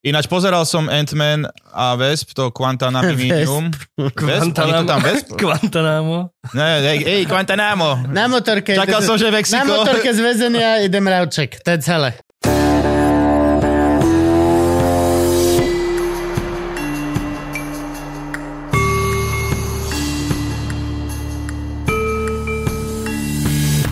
Ináč 0.00 0.24
pozeral 0.32 0.64
som 0.64 0.88
Ant-Man 0.88 1.44
a 1.76 1.92
Vesp, 1.92 2.32
to 2.32 2.48
Quantanaminium. 2.48 3.68
Vesp? 4.00 4.56
Oni 4.56 4.72
to 4.72 4.88
tam 4.88 5.00
Vesp? 5.04 5.28
Guantanamo. 5.44 6.32
Ne, 6.56 6.80
ej, 6.80 6.98
ej, 7.04 7.22
Quantanamo. 7.28 8.08
Na 8.08 8.24
motorke. 8.24 8.72
Čakal 8.72 9.04
som, 9.04 9.20
že 9.20 9.28
Na 9.28 9.36
Mexiko. 9.36 9.68
motorke 9.68 10.08
z 10.08 10.20
väzenia 10.24 10.80
idem 10.80 11.04
ravček. 11.04 11.60
To 11.60 11.76
je 11.76 11.78
celé. 11.84 12.16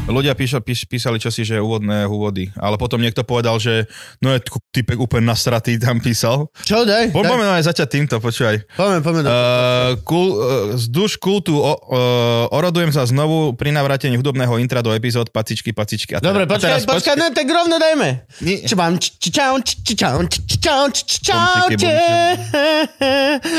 Ľudia 0.09 0.33
píša, 0.33 0.65
píš, 0.65 0.89
písali 0.89 1.21
čosi, 1.21 1.45
že 1.45 1.61
úvodné 1.61 2.09
úvody. 2.09 2.49
Ale 2.57 2.81
potom 2.81 2.97
niekto 2.97 3.29
povedal, 3.29 3.61
že 3.61 3.85
no 4.25 4.33
je 4.33 4.41
typek 4.73 4.97
úplne 4.97 5.29
nasratý 5.29 5.77
tam 5.77 6.01
písal. 6.01 6.49
Čo 6.65 6.89
daj? 6.89 7.13
Po, 7.13 7.21
Daj. 7.21 7.29
poďme 7.29 7.53
aj 7.61 7.65
začať 7.69 7.89
týmto, 7.93 8.17
počúvaj. 8.17 8.65
Poďme, 8.73 8.99
poďme. 9.05 9.21
Uh, 9.29 10.01
kul, 10.09 10.27
uh, 10.33 10.41
z 10.81 10.89
duš 10.89 11.21
kultu 11.21 11.61
o, 11.61 11.77
uh, 11.77 12.57
orodujem 12.57 12.89
sa 12.89 13.05
znovu 13.05 13.53
pri 13.53 13.69
navrátení 13.69 14.17
hudobného 14.17 14.57
intra 14.57 14.81
do 14.81 14.97
epizód 14.97 15.29
Pacičky, 15.29 15.77
Pacičky. 15.77 16.17
A 16.17 16.25
Dobre, 16.25 16.49
a 16.49 16.51
počkaj, 16.51 16.89
počkaj, 16.89 17.15
no 17.21 17.29
tak 17.37 17.45
rovno 17.45 17.77
dajme. 17.77 18.25
Nie. 18.41 18.65
Čau, 18.65 18.81
čau, 19.21 19.61
čau, 19.61 20.25
čau, 20.25 20.25
čau, 20.57 20.85
čaute. 21.21 21.97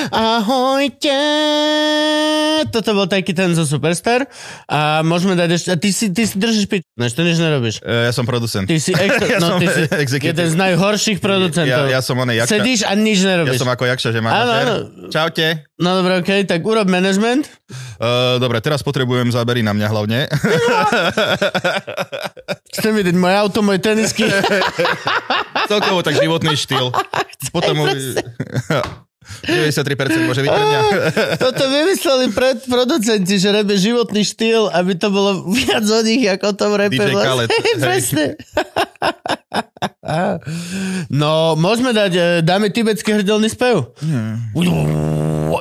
Ahojte. 0.10 1.20
Toto 2.66 2.92
bol 2.92 3.06
taký 3.06 3.32
ten 3.32 3.52
zo 3.52 3.64
Superstar. 3.64 4.26
A 4.66 5.02
môžeme 5.02 5.34
dať 5.34 5.50
ešte... 5.52 5.68
A 5.70 5.76
ty 5.76 5.90
si, 5.90 6.10
ty 6.10 6.24
si 6.24 6.36
držíš 6.36 6.66
pič, 6.66 6.80
než 6.94 7.12
to 7.12 7.22
nič 7.22 7.36
nerobíš. 7.36 7.80
Uh, 7.80 8.06
ja 8.06 8.12
som 8.12 8.24
producent. 8.24 8.64
Ty 8.64 8.76
si, 8.76 8.90
extra, 8.96 9.26
Ja 9.26 9.38
no, 9.38 9.58
ty 9.58 9.66
si 9.66 9.80
executive. 9.90 10.30
jeden 10.30 10.48
z 10.48 10.56
najhorších 10.58 11.18
producentov. 11.18 11.86
Ja, 11.86 11.88
ja 11.88 12.00
som 12.00 12.16
oný, 12.16 12.38
Jakša. 12.38 12.52
Sedíš 12.52 12.80
a 12.84 12.92
nič 12.94 13.18
Ja 13.20 13.26
nerobíš. 13.30 13.58
som 13.58 13.68
ako 13.68 13.84
Jakša, 13.88 14.10
že 14.10 14.18
Áno, 14.18 14.26
manažer. 14.26 14.60
áno. 14.60 14.74
Čaute. 15.08 15.46
No 15.80 15.96
dobre, 15.96 16.20
okej, 16.20 16.44
tak 16.44 16.60
urob 16.60 16.86
management. 16.86 17.48
Uh, 17.96 18.36
dobre, 18.36 18.60
teraz 18.60 18.82
potrebujem 18.82 19.30
zábery 19.30 19.62
na 19.62 19.72
mňa 19.72 19.88
hlavne. 19.88 20.20
Chcem 22.72 22.92
vidieť 22.94 23.16
moje 23.16 23.36
auto, 23.36 23.60
moje 23.62 23.80
tenisky. 23.80 24.26
Celkovo 25.72 26.02
tak 26.02 26.16
životný 26.16 26.54
štýl. 26.54 26.92
Potom... 27.50 27.76
93% 29.46 30.28
môže 30.28 30.42
byť 30.44 30.50
pre 30.50 30.66
mňa. 30.66 30.82
Toto 31.40 31.64
vymysleli 31.70 32.26
pred 32.34 32.58
producenti, 32.66 33.36
že 33.40 33.50
robia 33.54 33.78
životný 33.80 34.22
štýl, 34.26 34.70
aby 34.74 34.94
to 35.00 35.08
bolo 35.10 35.48
viac 35.50 35.86
o 35.86 36.02
nich, 36.04 36.28
ako 36.28 36.46
o 36.52 36.56
tom 36.56 36.72
repe. 36.76 37.00
DJ 37.00 37.16
Khaled, 37.16 37.50
Hej, 37.50 37.62
hej. 37.66 37.76
presne. 37.80 38.26
No, 41.10 41.56
môžeme 41.56 41.96
dať, 41.96 42.12
e, 42.14 42.24
dáme 42.44 42.70
tibetský 42.74 43.22
hrdelný 43.22 43.50
spev. 43.50 43.94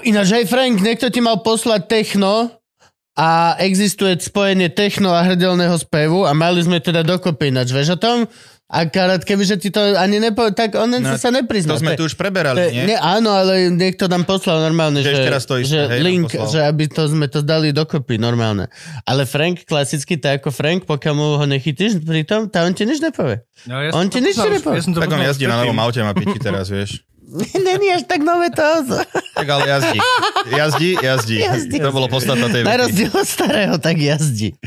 Ináč, 0.05 0.28
hej 0.32 0.44
Frank, 0.48 0.80
niekto 0.80 1.10
ti 1.12 1.20
mal 1.20 1.42
poslať 1.42 1.86
techno 1.91 2.50
a 3.19 3.58
existuje 3.58 4.14
spojenie 4.22 4.70
techno 4.70 5.10
a 5.10 5.27
hrdelného 5.27 5.75
spevu 5.75 6.22
a 6.22 6.32
mali 6.38 6.62
sme 6.62 6.78
teda 6.78 7.03
dokopy 7.03 7.50
ináč, 7.50 7.75
vieš 7.75 7.94
o 7.94 7.98
tom? 7.98 8.16
A 8.69 8.84
karát, 8.84 9.24
kebyže 9.24 9.56
ti 9.56 9.72
to 9.72 9.80
ani 9.97 10.20
nepo... 10.20 10.44
Tak 10.52 10.77
on 10.77 10.92
No, 10.92 11.16
sa 11.16 11.33
neprizná. 11.33 11.72
To 11.72 11.80
sme 11.80 11.97
tu 11.97 12.05
už 12.05 12.20
preberali, 12.20 12.69
nie? 12.69 12.92
nie, 12.92 12.98
áno, 13.00 13.33
ale 13.33 13.72
niekto 13.72 14.12
nám 14.12 14.28
poslal 14.28 14.60
normálne, 14.60 15.00
Že 15.00 15.08
že, 15.08 15.12
ešte 15.16 15.30
raz 15.33 15.44
to 15.48 15.55
isté, 15.56 15.72
že 15.72 15.80
hej, 15.88 16.00
link, 16.05 16.28
že 16.28 16.60
aby 16.60 16.84
to 16.84 17.08
sme 17.08 17.33
to 17.33 17.41
dali 17.41 17.72
dokopy 17.72 18.20
normálne. 18.20 18.69
Ale 19.08 19.25
Frank, 19.25 19.64
klasicky, 19.64 20.20
tak 20.20 20.44
ako 20.44 20.52
Frank, 20.52 20.84
pokiaľ 20.84 21.14
mu 21.16 21.41
ho 21.41 21.44
nechytíš 21.48 22.05
pri 22.05 22.28
tom, 22.28 22.52
tá 22.52 22.69
on 22.69 22.77
ti 22.77 22.84
nič 22.84 23.00
nepovie. 23.00 23.41
No, 23.64 23.80
ja 23.80 23.88
On 23.97 24.05
ti 24.05 24.20
nič 24.20 24.36
nepovie. 24.36 24.84
ja 24.84 25.00
Tak 25.00 25.10
on 25.10 25.25
jazdí 25.25 25.48
na 25.48 25.56
novom 25.56 25.80
aute, 25.80 26.05
má 26.05 26.12
piči 26.12 26.36
teraz, 26.44 26.69
vieš. 26.69 27.08
Není 27.67 27.93
až 27.93 28.03
tak 28.09 28.21
nové 28.21 28.48
to 28.51 28.62
auto. 28.62 28.97
Tak 29.39 29.47
ale 29.47 29.71
jazdí. 29.71 29.98
Jazdí, 30.51 30.91
jazdí. 30.98 31.37
Jazdí. 31.39 31.79
To 31.79 31.95
bolo 31.95 32.11
podstata 32.11 32.51
tej 32.51 32.67
Na 32.67 32.75
rozdiel 32.75 33.07
od 33.07 33.23
starého, 33.23 33.79
tak 33.79 33.95
jazdí. 33.95 34.59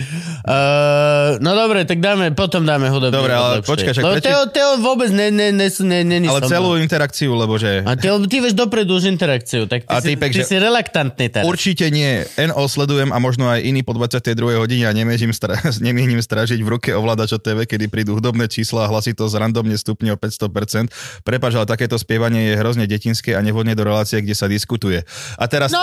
Uh, 0.42 1.36
no 1.38 1.52
dobre, 1.52 1.84
tak 1.84 2.00
dáme, 2.00 2.32
potom 2.32 2.64
dáme 2.64 2.88
hudobný. 2.88 3.12
Dobre, 3.12 3.36
ale 3.36 3.60
počkaj, 3.62 3.92
však 3.92 4.04
Lebo 4.04 4.16
prečo- 4.16 4.32
Teo, 4.32 4.42
Teo 4.48 4.72
vôbec 4.80 5.12
ne, 5.12 5.28
ne, 5.28 5.52
ne, 5.52 5.68
ne, 5.68 6.00
ne, 6.08 6.18
ne 6.24 6.28
Ale 6.32 6.48
celú 6.48 6.80
interakciu, 6.80 7.36
lebo 7.36 7.60
že... 7.60 7.84
A 7.84 8.00
ty, 8.00 8.08
ty 8.08 8.40
vieš 8.40 8.56
dopredu 8.56 8.96
už 8.96 9.12
interakciu, 9.12 9.68
tak 9.68 9.84
ty, 9.84 9.92
A 9.92 10.00
si, 10.00 10.16
ty 10.16 10.40
že- 10.40 10.48
si 10.48 10.56
relaktantný 10.56 11.28
teraz. 11.28 11.44
Určite 11.44 11.92
nie. 11.92 12.24
NO 12.40 12.64
sledujem 12.66 13.12
a 13.12 13.20
možno 13.20 13.52
aj 13.52 13.60
iný 13.60 13.84
po 13.84 13.92
22. 13.92 14.32
hodine 14.56 14.88
a 14.88 14.96
nemienim, 14.96 15.36
stra- 15.36 15.60
nemienim 15.84 16.24
stražiť 16.24 16.64
v 16.64 16.70
ruke 16.72 16.96
ovládača 16.96 17.44
TV, 17.44 17.68
kedy 17.68 17.92
prídu 17.92 18.16
hudobné 18.16 18.48
čísla 18.48 18.88
a 18.88 18.90
hlasitosť 18.90 19.36
randomne 19.36 19.76
stupne 19.76 20.16
o 20.16 20.18
500%. 20.18 21.28
Prepač, 21.28 21.60
ale 21.60 21.68
takéto 21.68 22.00
spievanie 22.00 22.51
je 22.51 22.51
hrozne 22.58 22.86
detinské 22.88 23.36
a 23.36 23.42
nevhodne 23.44 23.76
do 23.76 23.84
relácie, 23.86 24.20
kde 24.20 24.36
sa 24.36 24.48
diskutuje. 24.48 25.04
A 25.38 25.46
teraz... 25.48 25.72
No! 25.72 25.82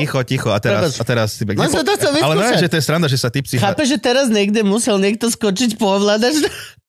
Ticho, 0.00 0.20
ticho. 0.24 0.48
A 0.48 0.58
teraz... 0.58 0.96
A 0.96 1.04
teraz 1.04 1.36
typek, 1.36 1.60
Len 1.60 1.68
som 1.68 1.84
to 1.84 1.92
chcel 1.92 2.16
ale 2.24 2.34
no, 2.40 2.56
že 2.56 2.72
to 2.72 2.76
je 2.80 2.84
sranda, 2.84 3.06
že 3.06 3.20
sa 3.20 3.28
ty 3.28 3.44
psi... 3.44 3.60
Chápeš, 3.60 3.96
že 3.96 3.98
teraz 4.00 4.32
niekde 4.32 4.64
musel 4.64 4.96
niekto 4.96 5.28
skočiť 5.28 5.76
po 5.76 6.00
ovládač 6.00 6.40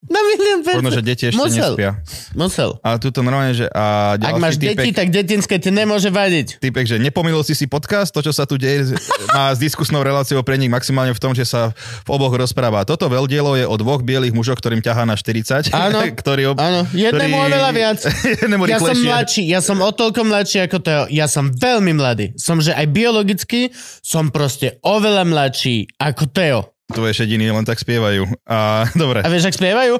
na 0.04 0.18
milión 0.20 0.60
percent? 0.62 0.82
Možno, 0.82 0.92
že 0.92 1.04
deti 1.04 1.24
ešte 1.28 1.38
musel. 1.38 1.72
nespia. 1.72 1.92
Musel. 2.34 2.70
A 2.80 2.98
tuto 2.98 3.22
normálne, 3.22 3.54
že... 3.54 3.70
A 3.70 4.16
Ak 4.16 4.36
máš 4.36 4.58
typek, 4.58 4.74
deti, 4.76 4.92
tak 4.92 5.08
detinské 5.08 5.56
ti 5.56 5.70
nemôže 5.70 6.10
vadiť. 6.10 6.58
typek, 6.58 6.86
že 6.86 6.98
nepomýlil 6.98 7.42
si 7.42 7.54
si 7.54 7.66
podcast, 7.66 8.10
to, 8.10 8.20
čo 8.20 8.30
sa 8.30 8.44
tu 8.44 8.56
deje, 8.56 8.98
má 9.30 9.50
s 9.50 9.62
diskusnou 9.62 10.02
reláciou 10.02 10.42
pre 10.42 10.58
nich 10.58 10.68
maximálne 10.68 11.12
v 11.12 11.22
tom, 11.22 11.32
že 11.32 11.44
sa 11.44 11.70
v 12.02 12.10
oboch 12.10 12.32
rozpráva. 12.32 12.82
Toto 12.82 13.06
veľdielo 13.06 13.54
je 13.56 13.64
o 13.64 13.76
dvoch 13.76 14.02
bielých 14.02 14.32
mužoch, 14.32 14.58
ktorým 14.58 14.80
ťahá 14.80 15.04
na 15.04 15.14
40. 15.14 15.70
Áno, 15.70 16.02
ktorý, 16.22 16.42
ob- 16.50 16.58
áno. 16.58 16.82
Jednému 16.90 17.14
ktorý- 17.38 17.46
oveľa 17.48 17.70
viac. 17.72 18.00
jednému 18.42 18.64
Ja 18.66 18.80
som 18.80 18.98
mladší, 18.98 19.44
ja 19.46 19.60
som 19.62 19.78
o 19.80 19.92
toľko 19.92 20.22
mladší 20.24 20.66
ako 20.66 20.78
Teo. 20.80 21.04
Ja 21.08 21.30
som 21.30 21.52
veľmi 21.52 21.94
mladý. 21.94 22.34
Som, 22.36 22.58
že 22.58 22.74
aj 22.74 22.90
biologicky 22.90 23.70
som 24.02 24.34
proste 24.34 24.82
oveľa 24.82 25.30
mladší 25.30 25.94
ako 25.96 26.24
Teo. 26.26 26.71
Tvoje 26.92 27.14
šediny 27.16 27.48
len 27.48 27.64
tak 27.64 27.80
spievajú. 27.80 28.28
A, 28.44 28.84
dobre, 29.02 29.24
A 29.24 29.28
vieš, 29.32 29.48
ak 29.48 29.56
spievajú? 29.56 29.96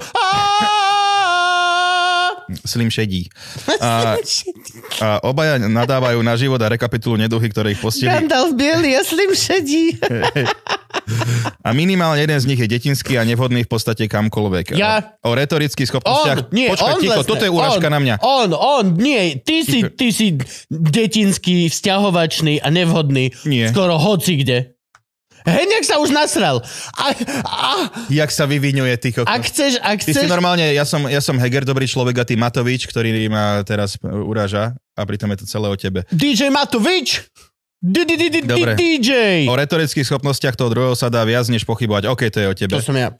Slim 2.68 2.92
šedí. 2.92 3.32
A, 3.80 4.20
a 5.04 5.08
obaja 5.24 5.56
nadávajú 5.56 6.20
na 6.20 6.36
život 6.36 6.60
a 6.60 6.68
rekapitulujú 6.68 7.16
neduhy, 7.16 7.48
ktoré 7.48 7.72
ich 7.72 7.80
postihli. 7.80 8.12
Gandalf 8.12 8.52
bielý 8.60 9.00
a 9.00 9.08
slim 9.08 9.32
šedí. 9.32 9.96
A 11.64 11.72
minimálne 11.72 12.20
jeden 12.20 12.36
z 12.36 12.46
nich 12.52 12.60
je 12.60 12.68
detinský 12.68 13.16
a 13.16 13.24
nevhodný 13.24 13.64
v 13.64 13.70
podstate 13.72 14.12
kamkoľvek. 14.12 14.76
Ja- 14.76 15.16
O 15.24 15.32
retorických 15.32 15.88
On, 15.88 15.92
schopnostiach. 15.96 16.52
nie, 16.52 16.68
Počkaj, 16.76 16.92
on 16.92 17.00
ticho, 17.00 17.14
lesne. 17.16 17.30
toto 17.32 17.44
je 17.48 17.52
urážka 17.52 17.88
on, 17.88 17.94
na 17.96 18.00
mňa. 18.04 18.16
On, 18.20 18.50
on, 18.52 18.84
nie, 19.00 19.40
ty 19.40 19.64
si, 19.64 19.80
ty 19.88 20.12
si 20.12 20.36
detinský, 20.68 21.72
vzťahovačný 21.72 22.60
a 22.60 22.68
nevhodný. 22.68 23.32
Nie. 23.48 23.72
Skoro 23.72 23.96
hoci 23.96 24.44
kde. 24.44 24.76
Heňak 25.46 25.84
sa 25.84 25.98
už 25.98 26.14
nasral. 26.14 26.62
A, 26.94 27.06
a, 27.46 27.70
Jak 28.10 28.30
sa 28.30 28.46
vyvinuje, 28.46 28.94
ty 29.02 29.10
kokos. 29.16 29.30
ak 29.30 29.42
chceš, 29.48 29.82
ak 29.82 30.00
Ty 30.02 30.12
si 30.12 30.18
chceš... 30.18 30.30
normálne, 30.30 30.70
ja 30.74 30.86
som, 30.86 31.06
ja 31.10 31.22
som 31.24 31.38
Heger, 31.38 31.66
dobrý 31.66 31.90
človek 31.90 32.22
a 32.22 32.24
ty 32.26 32.38
Matovič, 32.38 32.86
ktorý 32.86 33.14
ma 33.32 33.66
teraz 33.66 33.98
uráža 34.04 34.78
a 34.94 35.02
pritom 35.08 35.30
je 35.34 35.38
to 35.42 35.46
celé 35.50 35.68
o 35.70 35.76
tebe. 35.78 36.06
DJ 36.14 36.54
Matovič! 36.54 37.26
DJ! 37.82 39.12
O 39.50 39.58
retorických 39.58 40.06
schopnostiach 40.06 40.54
toho 40.54 40.70
druhého 40.70 40.94
sa 40.94 41.10
dá 41.10 41.26
viac 41.26 41.50
než 41.50 41.66
pochybovať. 41.66 42.14
OK, 42.14 42.30
to 42.30 42.38
je 42.38 42.48
o 42.48 42.54
tebe. 42.54 42.78
To 42.78 42.86
som 42.86 42.94
ja. 42.94 43.18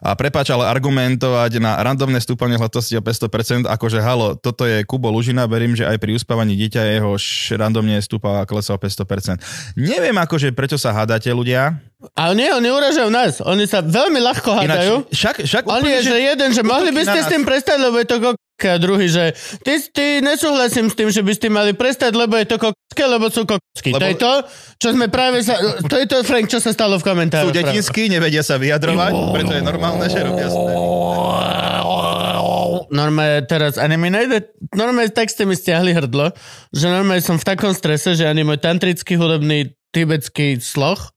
A 0.00 0.14
prepáč, 0.14 0.50
ale 0.50 0.68
argumentovať 0.68 1.58
na 1.60 1.76
randomné 1.80 2.18
stúpanie 2.18 2.56
hladkosti 2.56 2.98
o 2.98 3.02
500%, 3.02 3.68
akože 3.68 3.98
halo, 4.00 4.38
toto 4.38 4.64
je 4.64 4.82
Kubo 4.86 5.10
Lužina, 5.10 5.44
verím, 5.44 5.76
že 5.76 5.84
aj 5.84 5.98
pri 6.00 6.16
uspávaní 6.16 6.54
dieťa 6.56 7.00
jeho 7.00 7.16
randomne 7.58 7.98
stúpa 8.00 8.42
a 8.42 8.48
klesá 8.48 8.74
o 8.74 8.80
500%. 8.80 9.76
Neviem 9.78 10.16
akože, 10.16 10.54
prečo 10.56 10.78
sa 10.80 10.94
hádate 10.94 11.30
ľudia. 11.32 11.78
A 12.12 12.36
nie, 12.36 12.52
oni 12.52 12.68
uražajú 12.68 13.08
nás. 13.08 13.40
Oni 13.40 13.64
sa 13.64 13.80
veľmi 13.80 14.20
ľahko 14.20 14.50
hádajú. 14.60 14.94
Ináč, 15.08 15.16
však, 15.16 15.36
však 15.48 15.62
On 15.64 15.80
je, 15.80 15.88
úplne, 15.88 15.98
že 16.04 16.16
jeden, 16.20 16.48
že 16.52 16.62
mohli 16.62 16.90
by 16.92 17.02
ste 17.02 17.20
s 17.24 17.32
tým 17.32 17.42
prestať, 17.48 17.78
lebo 17.80 17.96
je 17.96 18.06
to. 18.06 18.16
A 18.56 18.78
druhý, 18.78 19.06
že 19.06 19.34
ty, 19.60 19.82
ty 19.90 20.06
nesúhlasím 20.20 20.86
s 20.86 20.94
tým, 20.94 21.10
že 21.10 21.20
by 21.20 21.32
ste 21.32 21.48
mali 21.48 21.72
prestať, 21.72 22.14
lebo 22.14 22.32
je 22.34 22.46
to 22.46 22.56
koké, 22.56 23.04
lebo 23.04 23.26
sú 23.26 23.42
kocky. 23.42 23.90
Lebo- 23.90 23.98
To 23.98 24.06
je 24.06 24.16
to, 24.16 24.32
čo 24.78 24.88
sme 24.90 25.06
práve 25.06 25.42
sa... 25.42 25.58
To 25.82 25.94
je 25.94 26.06
to, 26.06 26.22
Frank, 26.22 26.46
čo 26.46 26.58
sa 26.58 26.70
stalo 26.70 26.94
v 26.94 27.02
sú 27.02 27.06
komentároch. 27.06 27.50
detinskí, 27.50 28.06
nevedia 28.06 28.40
sa 28.40 28.54
vyjadrovať, 28.54 29.12
preto 29.32 29.52
je 29.52 29.60
normálne, 29.60 30.06
že 30.06 30.22
robia. 30.22 30.48
Normálne 32.86 33.42
teraz, 33.42 33.74
ani 33.74 33.96
mi 33.96 34.06
nejde, 34.06 34.54
normálne 34.70 35.10
tak 35.10 35.26
ste 35.26 35.42
mi 35.42 35.52
stiahli 35.52 35.90
hrdlo, 35.92 36.30
že 36.70 36.86
normálne 36.86 37.20
som 37.20 37.34
v 37.34 37.44
takom 37.44 37.74
strese, 37.74 38.14
že 38.14 38.22
ani 38.22 38.46
môj 38.46 38.60
tantrický 38.60 39.14
hudobný 39.14 39.74
tibetský 39.90 40.56
sloh, 40.56 41.10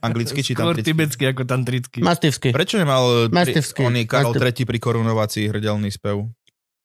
Anglicky 0.00 0.40
či 0.40 0.52
Skôr 0.52 0.72
tam 0.72 0.80
tibetský 0.80 1.24
ako 1.28 1.44
tantrický. 1.44 2.00
mastivský. 2.00 2.48
Prečo 2.48 2.80
nemal 2.80 3.28
pri, 3.28 3.34
Mastivský. 3.34 3.84
oný 3.84 4.08
Karol 4.08 4.32
Mastiv- 4.32 4.56
III 4.56 4.64
pri 4.64 4.78
korunovací 4.80 5.40
hrdelný 5.44 5.92
spev? 5.92 6.32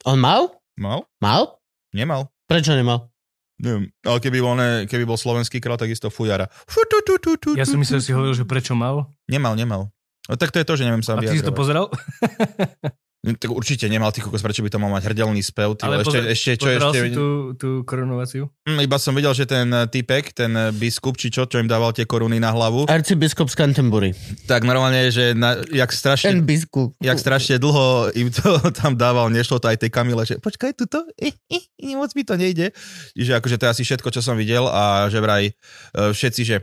On 0.07 0.15
mal? 0.15 0.48
Mal? 0.80 1.04
Mal? 1.19 1.44
Nemal. 1.92 2.31
Prečo 2.48 2.71
nemal? 2.71 3.12
Neviem, 3.57 3.89
ale 4.06 4.21
keby 4.21 4.38
bol, 4.39 4.56
ne, 4.56 4.69
keby 4.86 5.04
bol 5.04 5.18
slovenský 5.18 5.57
král, 5.57 5.75
tak 5.75 5.89
isto 5.89 6.07
fujara. 6.07 6.45
Fu, 6.48 6.80
tu, 6.86 7.01
tu, 7.01 7.18
tu, 7.18 7.31
tu, 7.36 7.50
Ja 7.57 7.65
som 7.65 7.81
myslel, 7.81 8.00
tu. 8.00 8.06
si 8.06 8.12
hovoril, 8.13 8.38
že 8.38 8.45
prečo 8.45 8.71
mal. 8.71 9.09
Nemal, 9.25 9.57
nemal. 9.57 9.89
No 10.30 10.38
tak 10.38 10.54
to 10.54 10.62
je 10.62 10.68
to, 10.68 10.77
že 10.77 10.86
neviem 10.86 11.01
sa 11.01 11.18
A 11.18 11.19
ty 11.19 11.27
si 11.27 11.42
to 11.42 11.50
vyjadrovať. 11.50 11.57
pozeral? 11.57 11.86
Tak 13.18 13.50
určite 13.50 13.90
nemal 13.90 14.14
ty 14.14 14.22
kokos, 14.22 14.46
prečo 14.46 14.62
by 14.62 14.69
to 14.69 14.78
mal 14.78 14.94
mať 14.94 15.10
hrdelný 15.10 15.42
spev. 15.42 15.74
Ty, 15.74 15.90
Ale 15.90 16.06
ešte, 16.06 16.22
pozer- 16.22 16.28
ešte, 16.31 16.52
čo 16.62 16.69
ešte... 16.69 17.00
si 17.02 17.10
tú, 17.12 17.28
tú 17.58 17.69
korunovaciu? 17.84 18.46
Hm, 18.64 18.80
iba 18.80 18.98
som 19.02 19.12
videl, 19.18 19.34
že 19.34 19.50
ten 19.50 19.68
eh, 19.68 19.90
typek, 19.90 20.31
ten 20.31 20.54
eh, 20.54 20.69
biskup, 20.69 21.18
či 21.18 21.34
čo, 21.34 21.50
čo 21.50 21.58
im 21.58 21.66
dával 21.66 21.92
tie 21.98 22.06
koruny 22.06 22.38
na 22.38 22.54
hlavu, 22.54 22.86
Arcibiskup 22.86 23.50
z 23.50 23.58
Canterbury. 23.58 24.14
tak 24.46 24.64
normálne, 24.64 25.10
že 25.10 25.34
na, 25.34 25.58
jak 25.66 25.90
Ten 25.92 25.98
strašne 25.98 26.40
biskup. 26.46 26.94
jak 27.02 27.18
strašne 27.18 27.58
dlho 27.58 28.14
im 28.14 28.30
to 28.30 28.48
tam 28.80 28.94
dával, 28.94 29.34
nešlo 29.34 29.58
to 29.58 29.66
aj 29.66 29.81
tej 29.81 29.92
Kamile, 29.92 30.24
že 30.24 30.38
počkaj, 30.38 30.78
tuto, 30.78 31.04
eh, 31.18 31.34
eh, 31.50 31.98
moc 31.98 32.13
mi 32.13 32.22
to 32.22 32.38
nejde. 32.38 32.70
Že 33.18 33.42
akože 33.42 33.58
to 33.58 33.66
je 33.66 33.72
asi 33.74 33.84
všetko, 33.84 34.08
čo 34.13 34.22
som 34.22 34.38
videl 34.38 34.70
a 34.70 35.10
že 35.10 35.18
vraj 35.20 35.50
eh, 35.50 36.12
všetci, 36.13 36.42
že 36.46 36.56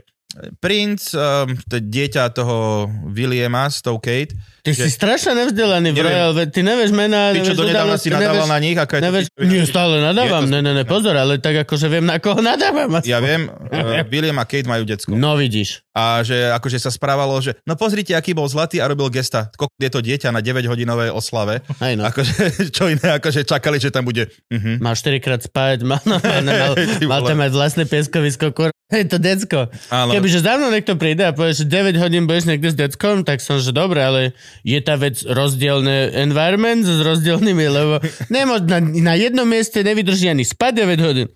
princ, 0.57 1.11
eh, 1.11 1.21
to 1.65 1.77
dieťa 1.77 2.31
toho 2.31 2.85
Williama 3.07 3.65
s 3.65 3.79
tou 3.79 3.97
Kate, 3.97 4.35
Ty 4.61 4.73
že- 4.73 4.83
si 4.83 4.91
strašne 4.91 5.37
nevzdelaný, 5.37 5.93
Neviem. 5.93 6.05
Royal, 6.05 6.49
ty 6.49 6.59
nevieš 6.59 6.89
mená, 6.89 7.29
ty 7.31 7.39
čo 7.39 7.53
donedávna 7.53 7.95
si 7.95 8.09
nadával 8.09 8.43
nevieš- 8.43 8.49
na 8.49 8.59
nich, 8.59 8.75
aká 8.75 8.93
je 8.95 8.99
to 8.99 9.05
Nevieš, 9.05 9.25
píč- 9.29 9.45
nie, 9.45 9.61
stále 9.63 9.95
nadávam, 9.99 10.41
to- 10.41 10.51
ne, 10.51 10.59
ne, 10.59 10.71
ne, 10.73 10.83
pozor, 10.83 11.13
ale 11.13 11.37
tak 11.37 11.63
akože 11.63 11.87
viem, 11.87 12.03
na 12.03 12.17
koho 12.17 12.39
nadávam. 12.39 12.89
Ja 13.05 13.19
viem, 13.19 13.45
uh, 13.47 14.01
William 14.07 14.35
a 14.35 14.45
Kate 14.45 14.65
majú 14.65 14.83
decko. 14.83 15.13
No 15.13 15.35
vidíš. 15.35 15.85
A 15.93 16.19
že 16.21 16.51
akože 16.51 16.75
sa 16.75 16.91
správalo, 16.91 17.39
že 17.39 17.55
no 17.63 17.73
pozrite, 17.73 18.11
aký 18.11 18.33
bol 18.33 18.43
zlatý 18.45 18.81
a 18.81 18.85
robil 18.85 19.07
gesta. 19.07 19.47
Kok 19.49 19.71
je 19.77 19.87
to 19.87 20.03
dieťa 20.03 20.27
na 20.27 20.41
9-hodinovej 20.41 21.07
oslave. 21.09 21.63
Aj 21.79 21.93
no. 21.95 22.03
Akože, 22.03 22.35
čo 22.75 22.91
iné, 22.91 23.15
akože 23.15 23.45
čakali, 23.45 23.79
že 23.79 23.87
tam 23.89 24.03
bude. 24.03 24.27
Uh-huh. 24.49 24.75
Mal 24.81 24.91
4 24.91 25.23
krát 25.23 25.39
spať, 25.39 25.87
mal, 25.87 26.03
mal, 26.03 26.19
mal, 26.19 26.73
Ty 26.75 27.05
mal 27.05 27.23
vole. 27.23 27.29
tam 27.31 27.37
mať 27.39 27.51
vlastné 27.53 27.83
pieskovisko, 27.85 28.51
kur... 28.51 28.74
Hej, 28.85 29.09
to 29.09 29.17
decko. 29.17 29.65
Áno. 29.89 30.13
Kebyže 30.13 30.45
za 30.45 30.61
mnou 30.61 30.69
niekto 30.69 30.93
príde 30.93 31.25
a 31.25 31.33
povie, 31.33 31.57
že 31.57 31.65
9 31.65 31.97
hodín 31.97 32.29
budeš 32.29 32.45
niekde 32.45 32.69
s 32.69 32.77
deckom, 32.77 33.25
tak 33.25 33.41
som, 33.41 33.57
že 33.57 33.73
dobre, 33.73 33.97
ale 33.97 34.21
je 34.61 34.77
tá 34.77 34.93
vec 34.93 35.25
rozdielne 35.25 36.13
environment 36.13 36.85
s 36.85 37.01
rozdielnymi, 37.01 37.65
lebo 37.65 37.97
nemôž, 38.35 38.69
na, 38.69 38.77
na 38.77 39.17
jednom 39.17 39.49
mieste 39.49 39.81
nevydrží 39.81 40.29
ani 40.29 40.45
spať 40.45 40.85
9 40.85 41.01
hodín. 41.01 41.27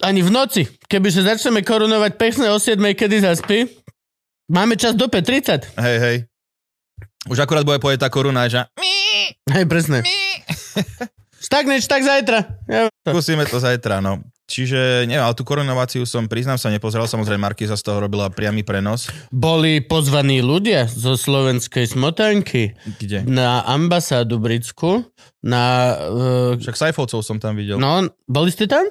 Ani 0.00 0.24
v 0.24 0.32
noci. 0.32 0.62
Kebyže 0.88 1.20
začneme 1.20 1.60
korunovať 1.60 2.16
pekné 2.16 2.48
o 2.48 2.56
7, 2.56 2.80
kedy 2.80 3.20
zaspí, 3.20 3.68
máme 4.48 4.80
čas 4.80 4.96
do 4.96 5.12
5.30. 5.12 5.76
Hej, 5.76 5.96
hej. 6.00 6.16
Už 7.28 7.38
akurát 7.44 7.62
bude 7.62 7.76
povedať 7.76 8.02
tá 8.02 8.10
koruna, 8.10 8.48
že 8.48 8.66
Hej, 9.52 9.68
presne. 9.68 10.00
Tak 11.52 11.68
neč, 11.68 11.84
tak 11.84 12.00
zajtra. 12.00 12.64
Ja, 12.64 12.88
skúsime 13.04 13.44
to 13.44 13.60
zajtra, 13.60 14.00
no. 14.00 14.24
Čiže, 14.52 15.08
neviem, 15.08 15.24
ale 15.24 15.32
tú 15.32 15.48
korunováciu 15.48 16.04
som, 16.04 16.28
priznám 16.28 16.60
sa, 16.60 16.68
nepozeral. 16.68 17.08
Samozrejme, 17.08 17.40
Markiza 17.40 17.72
z 17.72 17.88
toho 17.88 18.04
robila 18.04 18.28
priamy 18.28 18.60
prenos. 18.60 19.08
boli 19.32 19.80
pozvaní 19.80 20.44
ľudia 20.44 20.84
zo 20.84 21.16
slovenskej 21.16 21.88
smotanky 21.88 22.76
Kde? 23.00 23.24
na 23.24 23.64
ambasádu 23.64 24.36
britskú, 24.36 25.08
na... 25.40 25.96
Uh, 26.04 26.60
Však 26.60 26.76
Sajfovcov 26.76 27.24
som 27.24 27.40
tam 27.40 27.56
videl. 27.56 27.80
no, 27.80 28.04
boli 28.28 28.52
ste 28.52 28.68
tam? 28.68 28.84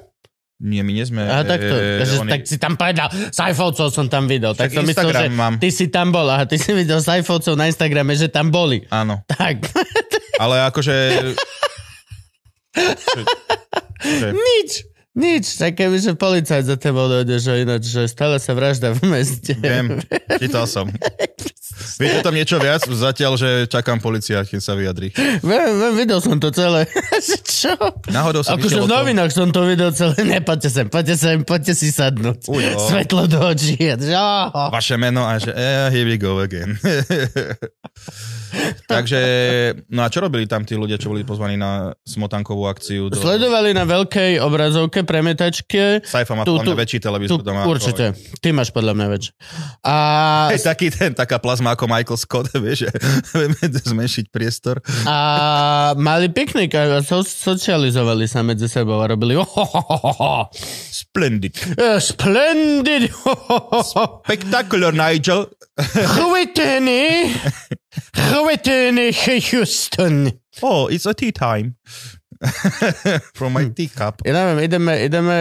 Nie, 0.58 0.82
my 0.82 0.94
nie 0.94 1.06
sme... 1.06 1.26
Aha, 1.26 1.42
takto. 1.42 1.74
e, 1.74 2.02
Takže, 2.02 2.16
oni- 2.22 2.32
tak 2.34 2.42
si 2.46 2.58
tam 2.58 2.74
povedal, 2.74 3.10
Sajfovcov 3.34 3.90
som 3.90 4.06
tam 4.06 4.26
videl. 4.26 4.54
Tak 4.54 4.70
Však 4.70 4.78
som 4.78 4.86
myslel, 4.86 5.10
že 5.10 5.30
mám. 5.30 5.54
ty 5.58 5.70
si 5.70 5.90
tam 5.90 6.10
bol. 6.10 6.26
Aha, 6.26 6.46
ty 6.46 6.58
si 6.58 6.70
videl 6.74 7.02
Sajfovcov 7.02 7.54
na 7.54 7.66
Instagrame, 7.66 8.14
že 8.14 8.30
tam 8.30 8.50
boli. 8.50 8.86
Áno, 8.90 9.22
Tak, 9.26 9.70
ale 10.38 10.66
akože... 10.66 10.94
Nič. 14.34 14.91
Nič, 15.12 15.60
tak 15.60 15.76
kebyže 15.76 16.16
policajt 16.16 16.72
za 16.72 16.80
tebou 16.80 17.12
dojde, 17.12 17.36
že 17.36 17.68
ináč, 17.68 17.84
že 17.92 18.08
stále 18.08 18.40
sa 18.40 18.56
vražda 18.56 18.96
v 18.96 19.12
meste. 19.12 19.60
Viem, 19.60 20.00
čítal 20.40 20.64
som. 20.72 20.88
Viete 22.00 22.24
tam 22.24 22.32
niečo 22.32 22.56
viac? 22.64 22.88
Zatiaľ, 22.88 23.36
že 23.36 23.50
čakám 23.68 24.00
policia, 24.00 24.40
kým 24.48 24.64
sa 24.64 24.72
vyjadri. 24.72 25.12
Viem, 25.44 25.72
viem, 25.76 25.94
videl 26.00 26.24
som 26.24 26.40
to 26.40 26.48
celé. 26.56 26.88
Že 27.20 27.38
Čo? 27.62 27.76
Náhodou 28.08 28.42
sa 28.42 28.56
Akože 28.56 28.82
v 28.82 28.90
novinách 28.90 29.36
som 29.36 29.52
to 29.52 29.68
videl 29.68 29.92
celé. 29.92 30.16
Ne, 30.24 30.40
poďte 30.40 30.72
sem, 30.72 30.88
poďte 30.88 31.16
sem, 31.20 31.38
poďte 31.44 31.74
si 31.76 31.92
sadnúť. 31.92 32.48
Ujo. 32.48 32.80
Svetlo 32.80 33.28
do 33.28 33.40
očí. 33.52 33.76
Že, 33.78 34.16
vaše 34.72 34.96
meno 34.96 35.28
a 35.28 35.38
že 35.38 35.52
eh, 35.52 35.92
here 35.92 36.08
we 36.08 36.16
go 36.16 36.40
again. 36.40 36.80
Takže, 38.92 39.20
no 39.90 40.04
a 40.04 40.12
čo 40.12 40.20
robili 40.20 40.46
tam 40.46 40.62
tí 40.62 40.74
ľudia, 40.74 40.96
čo 40.96 41.10
boli 41.10 41.24
pozvaní 41.24 41.56
na 41.56 41.96
smotankovú 42.04 42.68
akciu? 42.68 43.08
Do... 43.08 43.18
Sledovali 43.18 43.72
na 43.72 43.84
veľkej 43.84 44.40
obrazovke 44.40 45.02
premietačke. 45.02 46.04
Saifa 46.04 46.34
má 46.34 46.44
Tu- 46.44 46.54
podľa 46.54 46.72
mňa 46.72 46.80
väčší 46.80 47.00
televízor 47.00 47.42
doma. 47.42 47.64
ako- 47.64 47.72
určite. 47.72 48.06
Ty 48.38 48.48
máš 48.52 48.70
podľa 48.70 48.94
mňa 48.94 49.08
väčšie. 49.08 49.34
A 49.84 49.96
Hej, 50.52 50.62
taký 50.64 50.88
ten, 50.90 51.12
taká 51.12 51.38
plazma 51.38 51.74
ako 51.74 51.88
Michael 51.88 52.20
Scott, 52.20 52.48
vieš, 52.64 52.86
že 52.86 52.90
vieme 53.34 53.58
zmenšiť 53.62 54.26
priestor. 54.30 54.80
A 55.06 55.18
mali 55.96 56.28
piknik 56.28 56.76
a 56.76 57.00
so, 57.02 57.24
socializovali 57.24 58.26
sa 58.26 58.42
medzi 58.42 58.68
sebou 58.68 59.00
a 59.00 59.08
robili 59.08 59.34
ohohohoho. 59.34 60.52
Splendid. 60.92 61.56
Eh, 61.76 62.00
Splendid. 62.00 63.10
Spectacular, 64.26 64.92
Nigel. 64.92 65.50
Chviteny. 65.82 67.34
Chviteny 68.16 69.12
Houston. 69.52 70.32
Oh, 70.64 70.88
it's 70.88 71.06
a 71.06 71.14
tea 71.14 71.32
time. 71.32 71.76
From 73.38 73.54
my 73.54 73.70
teacup. 73.70 74.26
Ja 74.26 74.34
neviem, 74.34 74.66
ideme, 74.66 74.94
ideme, 75.06 75.38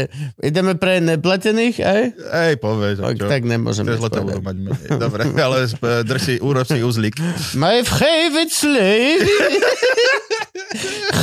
ideme 0.54 0.72
pre 0.78 1.02
neplatených, 1.02 1.76
aj? 1.82 2.02
Ej, 2.14 2.52
povedz. 2.62 3.02
Tak, 3.02 3.14
čo? 3.18 3.26
tak 3.26 3.42
nemôžem 3.42 3.82
Teraz 3.82 3.98
nič 3.98 4.14
to 4.14 4.22
budú 4.22 4.38
mať 4.38 4.56
menej. 4.62 4.88
Dobre, 4.94 5.22
ale 5.46 5.66
drž 6.06 6.20
si, 6.22 6.34
urob 6.38 6.66
si 6.68 6.78
uzlík. 6.78 7.18
My 7.58 7.82
favorite 7.82 8.54
slave. 8.54 9.26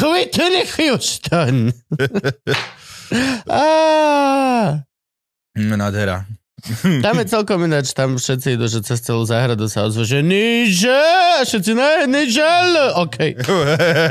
Chviteny 0.03 0.67
Houston. 0.75 1.71
Mm, 5.55 5.75
Nádhera. 5.79 6.27
Tam 7.05 7.17
je 7.17 7.25
celkom 7.25 7.65
ináč, 7.65 7.93
tam 7.97 8.15
všetci 8.15 8.57
idú, 8.57 8.65
že 8.69 8.85
cez 8.85 9.01
celú 9.01 9.25
záhradu 9.25 9.65
sa 9.65 9.85
ozve, 9.89 10.05
že 10.05 10.19
niže, 10.21 11.01
všetci 11.45 11.71
ne, 11.73 11.91
nižel, 12.07 12.97
OK. 13.01 13.17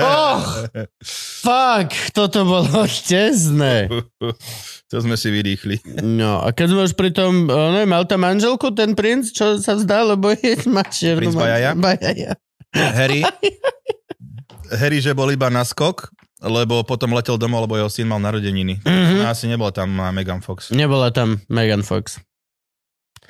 Oh, 0.00 0.40
fuck, 1.04 1.90
toto 2.14 2.42
bolo 2.44 2.86
štezné. 3.00 3.88
To 4.90 4.96
sme 4.98 5.14
si 5.14 5.28
vyrýchli. 5.30 6.02
No, 6.02 6.42
a 6.42 6.50
keď 6.50 6.66
sme 6.74 6.80
už 6.90 6.94
pri 6.98 7.10
tom, 7.14 7.46
o, 7.46 7.60
ne, 7.74 7.86
mal 7.86 8.04
tam 8.06 8.26
manželku, 8.26 8.74
ten 8.74 8.98
princ, 8.98 9.30
čo 9.30 9.58
sa 9.62 9.78
vzdal, 9.78 10.18
lebo 10.18 10.34
je 10.34 10.58
má 10.66 10.82
čiernu 10.82 11.30
Princ 11.30 11.36
Bajaja? 11.38 11.70
Bajaja. 11.78 12.32
Harry, 12.70 13.22
Harry, 14.70 14.98
že 15.02 15.10
bol 15.10 15.26
iba 15.34 15.50
na 15.50 15.66
skok, 15.66 16.10
lebo 16.40 16.86
potom 16.86 17.12
letel 17.12 17.36
domov, 17.36 17.66
lebo 17.66 17.76
jeho 17.76 17.90
syn 17.90 18.08
mal 18.08 18.22
narodeniny. 18.22 18.80
Mhm. 18.82 19.14
No, 19.20 19.24
asi 19.28 19.50
nebola 19.50 19.74
tam 19.74 19.90
Megan 19.92 20.40
Fox. 20.40 20.70
Nebola 20.72 21.10
tam 21.10 21.42
Megan 21.50 21.82
Fox. 21.82 22.22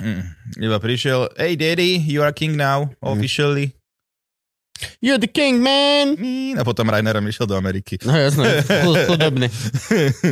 Mm. 0.01 0.23
Iba 0.59 0.81
prišiel, 0.81 1.29
hey 1.37 1.55
daddy, 1.55 2.01
you 2.01 2.25
are 2.25 2.33
king 2.33 2.57
now, 2.57 2.89
officially. 3.05 3.77
You're 5.05 5.21
the 5.21 5.29
king, 5.29 5.61
man. 5.61 6.17
Mm. 6.17 6.57
A 6.57 6.65
potom 6.65 6.89
Rainer 6.89 7.21
išiel 7.21 7.45
do 7.45 7.53
Ameriky. 7.53 8.01
No 8.01 8.17
jasné, 8.17 8.65
chudobný, 9.05 9.53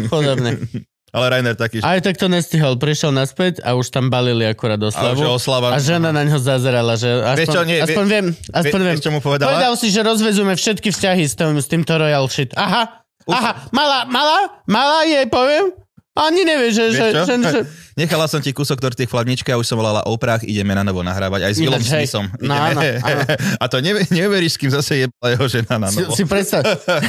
chudobný. 0.08 0.56
Ale 1.08 1.24
Rainer 1.32 1.56
taký, 1.56 1.80
Aj 1.80 1.96
tak 2.04 2.20
to 2.20 2.28
nestihol, 2.28 2.76
prišiel 2.76 3.08
naspäť 3.08 3.64
a 3.64 3.72
už 3.72 3.88
tam 3.88 4.12
balili 4.12 4.44
akurát 4.44 4.76
a 4.76 4.92
oslavu. 4.92 5.24
oslava. 5.24 5.72
A 5.72 5.80
žena 5.80 6.12
na 6.12 6.20
ňo 6.20 6.36
zazerala, 6.36 7.00
že 7.00 7.08
aspoň, 7.08 7.38
Vieš 7.40 7.48
čo, 7.48 7.60
nie, 7.64 7.78
aspoň 7.80 8.04
vie- 8.04 8.12
viem, 8.12 8.26
aspoň 8.52 8.80
Vie- 8.84 8.88
viem. 8.92 8.98
čo 9.00 9.10
mu 9.16 9.20
povedala? 9.24 9.48
Povedal 9.48 9.72
si, 9.80 9.88
že 9.88 10.04
rozvezujeme 10.04 10.52
všetky 10.52 10.92
vzťahy 10.92 11.24
s, 11.24 11.32
tým, 11.32 11.56
s 11.56 11.64
týmto 11.64 11.96
royal 11.96 12.28
shit. 12.28 12.52
Aha, 12.52 13.04
aha, 13.24 13.52
malá, 13.72 14.04
malá, 14.04 14.60
malá 14.68 15.08
jej 15.08 15.24
poviem. 15.32 15.72
Ani 16.18 16.42
nevie, 16.42 16.74
že... 16.74 16.90
Vieš 16.90 16.98
že, 16.98 17.06
čo? 17.14 17.22
že, 17.24 17.34
že 17.38 17.60
Nechala 17.98 18.30
som 18.30 18.38
ti 18.38 18.54
kúsok 18.54 18.78
torty 18.78 19.06
v 19.06 19.10
chladničke 19.10 19.50
a 19.50 19.58
už 19.58 19.66
som 19.66 19.74
volala 19.74 20.06
o 20.06 20.14
prách, 20.14 20.46
ideme 20.46 20.70
na 20.70 20.86
novo 20.86 21.02
nahrávať. 21.02 21.50
Aj 21.50 21.52
s 21.54 21.58
hej. 21.58 21.66
Smithom. 22.06 22.30
No, 22.38 22.54
Ideme. 22.54 23.02
áno, 23.02 23.10
áno. 23.10 23.22
A 23.62 23.64
to 23.66 23.82
nevie, 23.82 24.06
neveríš, 24.14 24.54
s 24.54 24.58
kým 24.62 24.70
zase 24.70 24.92
jebla 25.02 25.34
jeho 25.34 25.46
žena 25.50 25.82
na 25.82 25.90
si, 25.90 26.06
novo. 26.06 26.14
si, 26.14 26.22
predstav, 26.22 26.62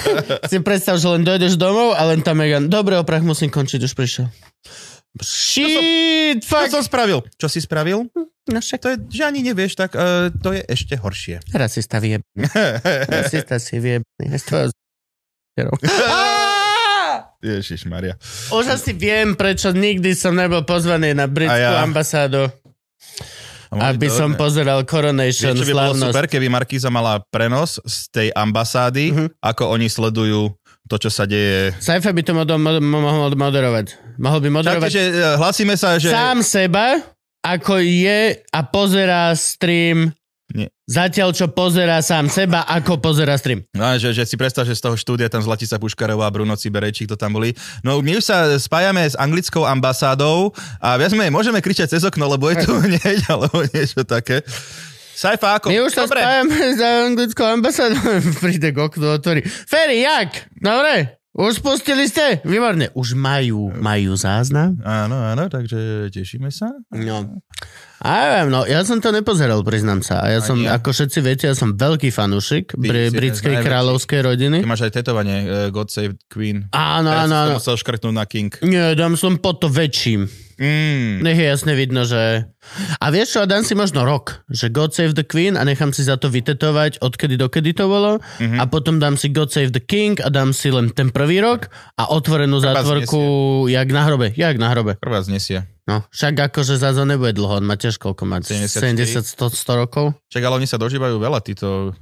si 0.50 0.58
predstav, 0.66 0.98
že 0.98 1.06
len 1.13 1.22
dojdeš 1.22 1.62
domov 1.62 1.94
a 1.94 2.01
len 2.10 2.25
tam 2.25 2.42
Megan, 2.42 2.66
dobre, 2.66 2.98
oprach 2.98 3.22
musím 3.22 3.54
končiť, 3.54 3.86
už 3.86 3.94
prišiel. 3.94 4.25
Shit, 5.22 6.42
Čo 6.42 6.50
fuck. 6.50 6.74
som 6.74 6.82
spravil? 6.82 7.22
Čo 7.38 7.50
si 7.50 7.62
spravil? 7.62 8.10
No 8.50 8.58
však 8.58 8.80
To 8.82 8.89
je, 8.94 8.98
že 9.13 9.22
ani 9.30 9.46
nevieš, 9.46 9.78
tak 9.78 9.94
uh, 9.94 10.34
to 10.42 10.58
je 10.58 10.62
ešte 10.66 10.98
horšie. 10.98 11.38
rasista 11.54 12.01
vie. 12.01 12.18
Rasista 13.13 13.62
si 13.62 13.78
vie. 13.78 14.01
Z 14.18 14.44
tvojho! 14.50 14.74
Ježiš 17.39 17.86
Maria. 17.86 18.19
Už 18.50 18.67
asi 18.67 18.91
viem, 18.91 19.31
prečo 19.31 19.72
nikdy 19.72 20.12
som 20.12 20.31
nebol 20.31 20.62
pozvaný 20.62 21.12
na 21.12 21.24
britskú 21.24 21.55
A 21.55 21.79
ja. 21.79 21.81
ambasádu, 21.81 22.51
aby 23.69 24.08
som 24.08 24.34
pozeral 24.34 24.81
Coronation 24.84 25.53
Vieš, 25.53 25.62
čo 25.62 25.65
by 25.65 25.72
bolo 25.72 25.93
slavnosť. 25.93 26.10
super, 26.10 26.25
keby 26.27 26.48
Markíza 26.48 26.89
mala 26.89 27.22
prenos 27.24 27.77
z 27.79 27.96
tej 28.10 28.27
ambasády, 28.29 29.05
Mhm. 29.12 29.25
ako 29.39 29.63
oni 29.69 29.88
sledujú 29.88 30.51
to, 30.84 30.96
čo 30.98 31.08
sa 31.08 31.24
deje. 31.24 31.77
Saifa 31.77 32.10
by 32.10 32.22
to 32.22 32.34
mohol, 32.34 33.29
moderovať. 33.31 33.93
Mohol 34.17 34.39
by 34.41 34.50
moderovať 34.51 34.84
Takže 34.84 35.03
e, 35.05 35.12
hlasíme 35.38 35.77
sa, 35.77 35.96
že... 35.96 36.10
sám 36.10 36.41
seba, 36.41 36.98
ako 37.39 37.77
je 37.77 38.19
a 38.41 38.60
pozerá 38.65 39.31
stream 39.31 40.10
Nie. 40.50 40.74
Zatiaľ, 40.89 41.29
čo 41.38 41.46
pozerá 41.53 42.01
sám 42.01 42.25
seba, 42.25 42.65
ako 42.65 42.98
pozerá 42.98 43.38
stream. 43.38 43.62
No, 43.77 43.94
že, 44.01 44.18
že 44.18 44.25
si 44.25 44.34
predstav, 44.34 44.65
že 44.65 44.74
z 44.74 44.82
toho 44.82 44.98
štúdia 44.98 45.29
tam 45.29 45.46
Zlatica 45.46 45.77
Puškarová 45.77 46.25
a 46.25 46.34
Bruno 46.34 46.58
Ciberejčík 46.58 47.06
to 47.06 47.13
tam 47.13 47.38
boli. 47.38 47.53
No 47.86 48.01
my 48.01 48.18
už 48.18 48.25
sa 48.25 48.38
spájame 48.58 49.06
s 49.06 49.13
anglickou 49.13 49.62
ambasádou 49.70 50.50
a 50.82 50.98
viac 50.98 51.13
menej 51.13 51.29
môžeme 51.29 51.62
kričať 51.62 51.94
cez 51.94 52.01
okno, 52.01 52.25
lebo 52.25 52.50
je 52.50 52.65
tu 52.65 52.74
hneď, 52.74 53.29
alebo 53.29 53.62
niečo 53.70 54.01
také. 54.01 54.41
Saifa, 55.13 55.60
ako? 55.60 55.68
My 55.70 55.84
už 55.84 55.91
sa 55.94 56.08
Dobre. 56.08 56.24
spájame 56.24 56.58
s 56.74 56.82
anglickou 56.82 57.46
ambasádou. 57.46 58.01
Príde 58.41 58.72
k 58.74 58.77
oknu, 58.79 59.06
otvorí. 59.20 59.44
Ferry, 59.46 60.01
jak? 60.01 60.48
Dobre? 60.58 61.20
Už 61.36 61.62
spustili 61.62 62.10
ste? 62.10 62.41
Výborne. 62.41 62.89
Už 62.98 63.13
majú, 63.13 63.70
majú 63.77 64.18
záznam? 64.18 64.82
Áno, 64.82 65.20
áno, 65.20 65.46
takže 65.46 66.10
tešíme 66.10 66.50
sa. 66.50 66.74
No. 66.89 67.38
A 68.00 68.12
ja 68.15 68.41
no, 68.48 68.63
ja 68.63 68.79
som 68.88 69.03
to 69.03 69.12
nepozeral, 69.12 69.60
priznám 69.60 70.00
sa. 70.00 70.24
A 70.24 70.32
ja 70.32 70.39
som, 70.39 70.56
ja. 70.63 70.79
ako 70.79 70.96
všetci 70.96 71.20
viete, 71.20 71.44
ja 71.51 71.56
som 71.56 71.75
veľký 71.75 72.15
fanúšik 72.15 72.72
br- 72.79 73.12
britskej 73.12 73.60
kráľovskej 73.60 74.24
rodiny. 74.24 74.58
Ty 74.63 74.70
máš 74.72 74.88
aj 74.88 75.03
tetovanie 75.03 75.38
uh, 75.44 75.68
God 75.68 75.91
Save 75.91 76.15
Queen. 76.32 76.72
Áno, 76.72 77.12
áno, 77.12 77.27
si 77.27 77.36
to 77.36 77.51
áno. 77.51 77.58
musel 77.60 77.75
škrtnúť 77.75 78.15
na 78.15 78.24
King. 78.24 78.51
Nie, 78.63 78.96
dám 78.96 79.20
som 79.20 79.36
pod 79.36 79.60
to 79.60 79.68
väčším. 79.68 80.49
Mm. 80.60 81.24
Nech 81.24 81.39
je 81.39 81.48
jasne 81.48 81.72
vidno, 81.72 82.04
že... 82.04 82.51
A 83.00 83.10
vieš 83.10 83.39
čo, 83.39 83.48
dám 83.48 83.63
si 83.63 83.74
možno 83.74 84.04
rok, 84.04 84.44
že 84.51 84.68
God 84.68 84.92
Save 84.92 85.16
the 85.16 85.24
Queen 85.24 85.56
a 85.56 85.63
nechám 85.63 85.96
si 85.96 86.04
za 86.04 86.20
to 86.20 86.28
vytetovať, 86.28 87.00
odkedy 87.00 87.39
dokedy 87.39 87.72
to 87.72 87.88
bolo 87.88 88.20
Mhm. 88.44 88.60
a 88.60 88.68
potom 88.68 89.00
dám 89.00 89.16
si 89.16 89.32
God 89.32 89.50
Save 89.50 89.72
the 89.72 89.80
King 89.80 90.20
a 90.20 90.28
dám 90.28 90.51
si 90.51 90.68
len 90.68 90.92
ten 90.92 91.10
prvý 91.10 91.39
rok 91.39 91.72
a 91.96 92.12
otvorenú 92.12 92.60
Prvá 92.60 92.84
zátvorku 92.84 93.22
jak 93.72 93.88
na 93.89 94.04
hrobe, 94.04 94.36
jak 94.36 94.60
na 94.60 94.68
hrobe. 94.70 95.00
Prvá 95.00 95.24
znesie. 95.24 95.63
No, 95.88 96.06
však 96.13 96.54
akože 96.54 96.78
zase 96.78 97.01
nebude 97.01 97.34
dlho, 97.34 97.58
on 97.58 97.66
má 97.66 97.74
tiež 97.74 97.98
koľko 97.98 98.28
má, 98.30 98.38
74? 98.44 98.94
70, 98.94 99.25
100, 99.25 99.58
100 99.58 99.82
rokov. 99.82 100.06
Však 100.30 100.44
ale 100.46 100.62
oni 100.62 100.68
sa 100.70 100.78
dožívajú 100.78 101.18
veľa, 101.18 101.39
títo 101.42 101.98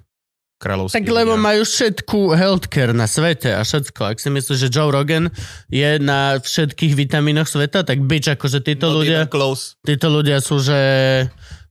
kráľovskí. 0.58 0.98
Tak 0.98 1.06
lebo 1.06 1.38
ľudia. 1.38 1.46
majú 1.46 1.62
všetku 1.64 2.20
healthcare 2.34 2.94
na 2.94 3.06
svete 3.06 3.54
a 3.54 3.62
všetko. 3.62 4.02
Ak 4.14 4.18
si 4.18 4.34
myslíš, 4.34 4.68
že 4.68 4.74
Joe 4.74 4.90
Rogan 4.90 5.30
je 5.70 6.02
na 6.02 6.42
všetkých 6.42 6.94
vitamínoch 6.98 7.46
sveta, 7.46 7.86
tak 7.86 8.02
bič, 8.04 8.34
akože 8.34 8.66
títo 8.66 8.90
Not 8.90 8.98
ľudia... 9.02 9.20
close. 9.30 9.78
Títo 9.86 10.10
ľudia 10.10 10.42
sú, 10.42 10.58
že 10.58 10.78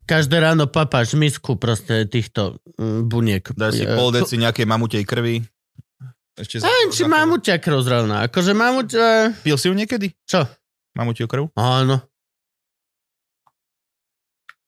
každé 0.06 0.38
ráno 0.38 0.70
papáš 0.70 1.18
misku 1.18 1.58
proste 1.58 2.06
týchto 2.06 2.62
mm, 2.78 3.00
buniek. 3.10 3.42
Dáš 3.58 3.82
si 3.82 3.84
pol 3.84 4.14
deci 4.14 4.38
nejakej 4.38 4.64
mamutej 4.64 5.02
krvi. 5.02 5.42
Ešte 6.36 6.62
za, 6.62 6.68
Neviem, 6.68 6.90
či 6.92 7.02
mamuťa 7.08 7.54
krv 7.58 7.78
zrovna. 7.80 8.28
Akože 8.28 8.52
mamuť... 8.52 8.88
e, 8.92 9.08
Pil 9.40 9.56
si 9.56 9.66
ju 9.66 9.74
niekedy? 9.74 10.12
Čo? 10.28 10.44
Mamutiu 10.92 11.24
krv? 11.24 11.48
Áno. 11.56 12.04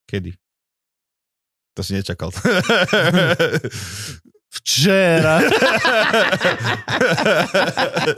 Kedy? 0.09 0.33
To 1.78 1.87
si 1.87 1.94
nečakal. 1.94 2.35
Včera. 4.50 5.38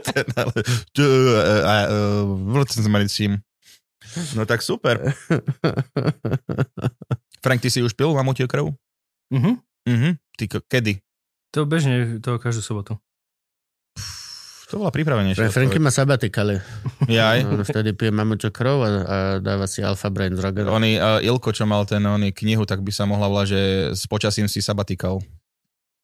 Ten 0.08 0.24
ale... 0.32 0.56
A- 1.60 1.88
s 2.80 2.88
Maricím. 2.88 3.36
No 4.32 4.46
tak 4.48 4.62
super. 4.64 5.12
Frank, 7.44 7.60
ty 7.60 7.68
si 7.68 7.84
už 7.84 7.92
pil 7.92 8.08
mamutiu 8.16 8.48
krv? 8.48 8.72
Mhm. 9.28 9.60
Mhm. 9.84 10.10
Ty 10.40 10.44
ko- 10.48 10.64
kedy? 10.64 11.04
To 11.52 11.66
bežne, 11.68 12.16
to 12.24 12.38
každú 12.40 12.62
sobotu. 12.64 12.96
To 14.70 14.78
bola 14.78 14.94
pripravenejšia. 14.94 15.50
Franky 15.50 15.82
má 15.82 15.90
sabatikale. 15.90 16.62
Jaj. 17.10 17.42
On 17.50 17.58
vtedy 17.66 17.90
pije 17.90 18.14
mamuťo 18.14 18.54
krv 18.54 18.76
a, 18.78 18.88
a 18.88 19.16
dáva 19.42 19.66
si 19.66 19.82
alfa 19.82 20.14
brain 20.14 20.38
z. 20.38 20.46
Oni, 20.62 20.94
uh, 20.94 21.18
Ilko, 21.18 21.50
čo 21.50 21.66
mal 21.66 21.82
ten 21.90 22.06
oni, 22.06 22.30
knihu, 22.30 22.62
tak 22.62 22.86
by 22.86 22.94
sa 22.94 23.02
mohla 23.02 23.26
volať, 23.26 23.46
že 23.50 23.60
s 23.98 24.06
počasím 24.06 24.46
si 24.46 24.62
sabatikal. 24.62 25.18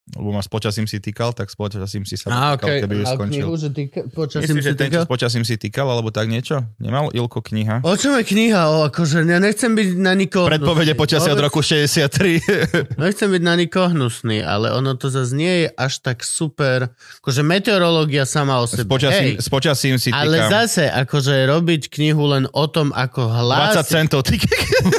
Lebo 0.06 0.30
má 0.30 0.38
s 0.38 0.46
počasím 0.46 0.86
si 0.86 1.02
týkal, 1.02 1.34
tak 1.34 1.50
s 1.50 1.58
počasím 1.58 2.06
si 2.06 2.14
Á, 2.14 2.22
sabatikal, 2.54 2.54
okej. 2.62 2.78
keby 2.78 2.94
už 2.94 3.06
skončil. 3.10 3.42
knihu, 3.42 3.54
že 3.56 3.68
ty 3.68 3.82
počasím 4.06 4.54
Myslíš, 4.54 4.62
si 4.62 4.68
že 4.70 4.72
ten, 4.72 4.86
čo 4.86 4.90
týkal? 4.92 5.02
s 5.02 5.10
počasím 5.10 5.42
si 5.42 5.54
týkal, 5.56 5.86
alebo 5.88 6.08
tak 6.08 6.26
niečo? 6.26 6.62
Nemal 6.78 7.10
Ilko 7.10 7.42
kniha? 7.42 7.82
O 7.82 7.90
čom 7.92 8.14
je 8.14 8.25
kniha? 8.25 8.62
O, 8.70 8.86
akože 8.86 9.26
ja 9.26 9.38
nechcem 9.38 9.66
byť 9.68 9.88
na 9.96 10.14
nikoho 10.14 10.46
Predpovede 10.46 10.94
hnusný. 10.94 11.02
počasia 11.02 11.34
od 11.34 11.42
roku 11.42 11.58
63. 11.58 12.38
Nechcem 13.02 13.28
byť 13.28 13.42
na 13.42 13.54
nikoho 13.56 13.86
hnusný, 13.88 14.38
ale 14.40 14.70
ono 14.70 14.94
to 14.94 15.10
zase 15.10 15.34
nie 15.34 15.66
je 15.66 15.75
až 15.75 15.98
tak 15.98 16.22
super. 16.22 16.94
Akože 17.18 17.42
meteorológia 17.42 18.22
sama 18.22 18.62
o 18.62 18.64
s, 18.64 18.78
sebe. 18.78 18.86
počasím, 18.86 19.34
Hej, 19.34 19.42
s 19.42 19.48
počasím 19.50 19.98
si 19.98 20.14
ale 20.14 20.38
týkam. 20.38 20.50
zase, 20.54 20.86
akože 20.86 21.50
robiť 21.50 21.90
knihu 21.90 22.30
len 22.30 22.46
o 22.46 22.64
tom, 22.66 22.94
ako 22.94 23.26
20 23.26 23.42
hlásiť... 23.42 23.84
centov. 23.84 24.22
Ty, 24.22 24.38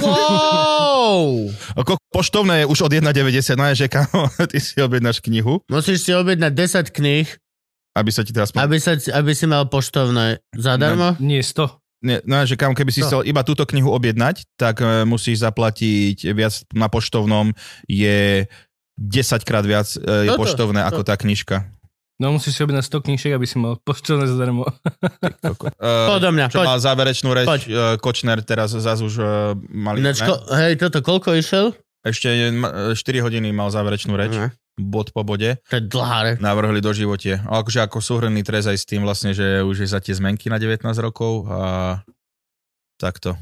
Wow! 0.04 1.48
ako 1.80 1.96
poštovné 2.10 2.54
je 2.60 2.66
už 2.68 2.80
od 2.82 2.92
1,90. 2.94 3.06
No 3.54 3.66
je, 3.70 3.76
že 3.76 3.88
kamo, 3.88 4.28
ty 4.52 4.58
si 4.58 4.78
objednáš 4.78 5.20
knihu, 5.20 5.62
Musíš 5.66 6.02
si 6.02 6.12
objednať 6.12 6.52
10 6.86 6.92
kníh, 6.92 7.28
aby 7.94 8.10
sa 8.10 8.22
ti 8.22 8.32
teraz... 8.32 8.52
aby, 8.52 8.78
sa, 8.78 8.94
aby 8.94 9.32
si 9.32 9.46
mal 9.46 9.66
poštovné 9.66 10.40
zadarmo. 10.52 11.18
Nie 11.18 11.42
100. 11.42 11.66
Nie, 11.98 12.22
no, 12.24 12.46
že 12.46 12.54
kam, 12.54 12.72
keby 12.72 12.92
si 12.92 13.02
No. 13.02 13.10
chcel 13.10 13.22
iba 13.26 13.42
túto 13.42 13.66
knihu 13.66 13.90
objednať, 13.90 14.46
tak 14.54 14.80
e, 14.80 15.02
musíš 15.04 15.42
zaplatiť 15.42 16.30
viac 16.30 16.54
na 16.70 16.86
poštovnom, 16.88 17.58
je 17.84 18.46
10 18.96 19.10
krát 19.42 19.66
viac 19.66 19.90
e, 19.92 20.02
je 20.24 20.30
Toto, 20.30 20.38
poštovné 20.38 20.78
to. 20.80 20.88
ako 20.88 21.02
tá 21.02 21.18
knižka. 21.18 21.66
No 22.18 22.34
musíš 22.34 22.54
si 22.54 22.62
objednať 22.62 22.86
100 22.86 23.02
knížek, 23.04 23.32
aby 23.32 23.46
si 23.46 23.58
mal 23.58 23.78
poštovné 23.78 24.26
zadarmo. 24.26 24.66
Uh, 24.66 26.06
Poď 26.10 26.20
do 26.20 26.30
mňa, 26.32 26.46
čo 26.50 26.62
poď. 26.62 26.66
mal 26.66 26.78
záverečnú 26.80 27.30
reč, 27.32 27.46
Poď. 27.46 27.62
uh, 27.64 27.74
Kočner 27.98 28.42
teraz 28.42 28.74
zase 28.74 29.02
už 29.02 29.14
uh, 29.18 29.28
mali... 29.68 30.02
Ináč, 30.02 30.22
ne? 30.22 30.28
ko, 30.28 30.34
hej, 30.52 30.78
toto 30.78 31.02
koľko 31.02 31.34
išiel? 31.34 31.74
Ešte 32.10 32.28
ma- 32.52 32.94
4 32.96 33.26
hodiny 33.26 33.52
mal 33.52 33.68
záverečnú 33.70 34.14
reč, 34.16 34.34
Ne, 34.34 34.52
bod 34.78 35.12
po 35.12 35.22
bode. 35.24 35.58
To 35.70 35.76
je 35.78 35.84
dlhá 35.84 36.20
reč. 36.24 36.36
Navrhli 36.40 36.80
do 36.80 36.92
živote. 36.94 37.42
Ale 37.44 37.58
akože 37.62 37.80
ako 37.84 37.98
súhrný 38.00 38.42
trest 38.42 38.70
aj 38.70 38.78
s 38.78 38.86
tým 38.86 39.04
vlastne, 39.04 39.34
že 39.34 39.62
už 39.66 39.84
je 39.84 39.88
za 39.90 40.00
tie 40.00 40.14
zmenky 40.14 40.48
na 40.48 40.62
19 40.62 40.86
rokov 41.02 41.46
a 41.50 42.02
takto. 42.98 43.36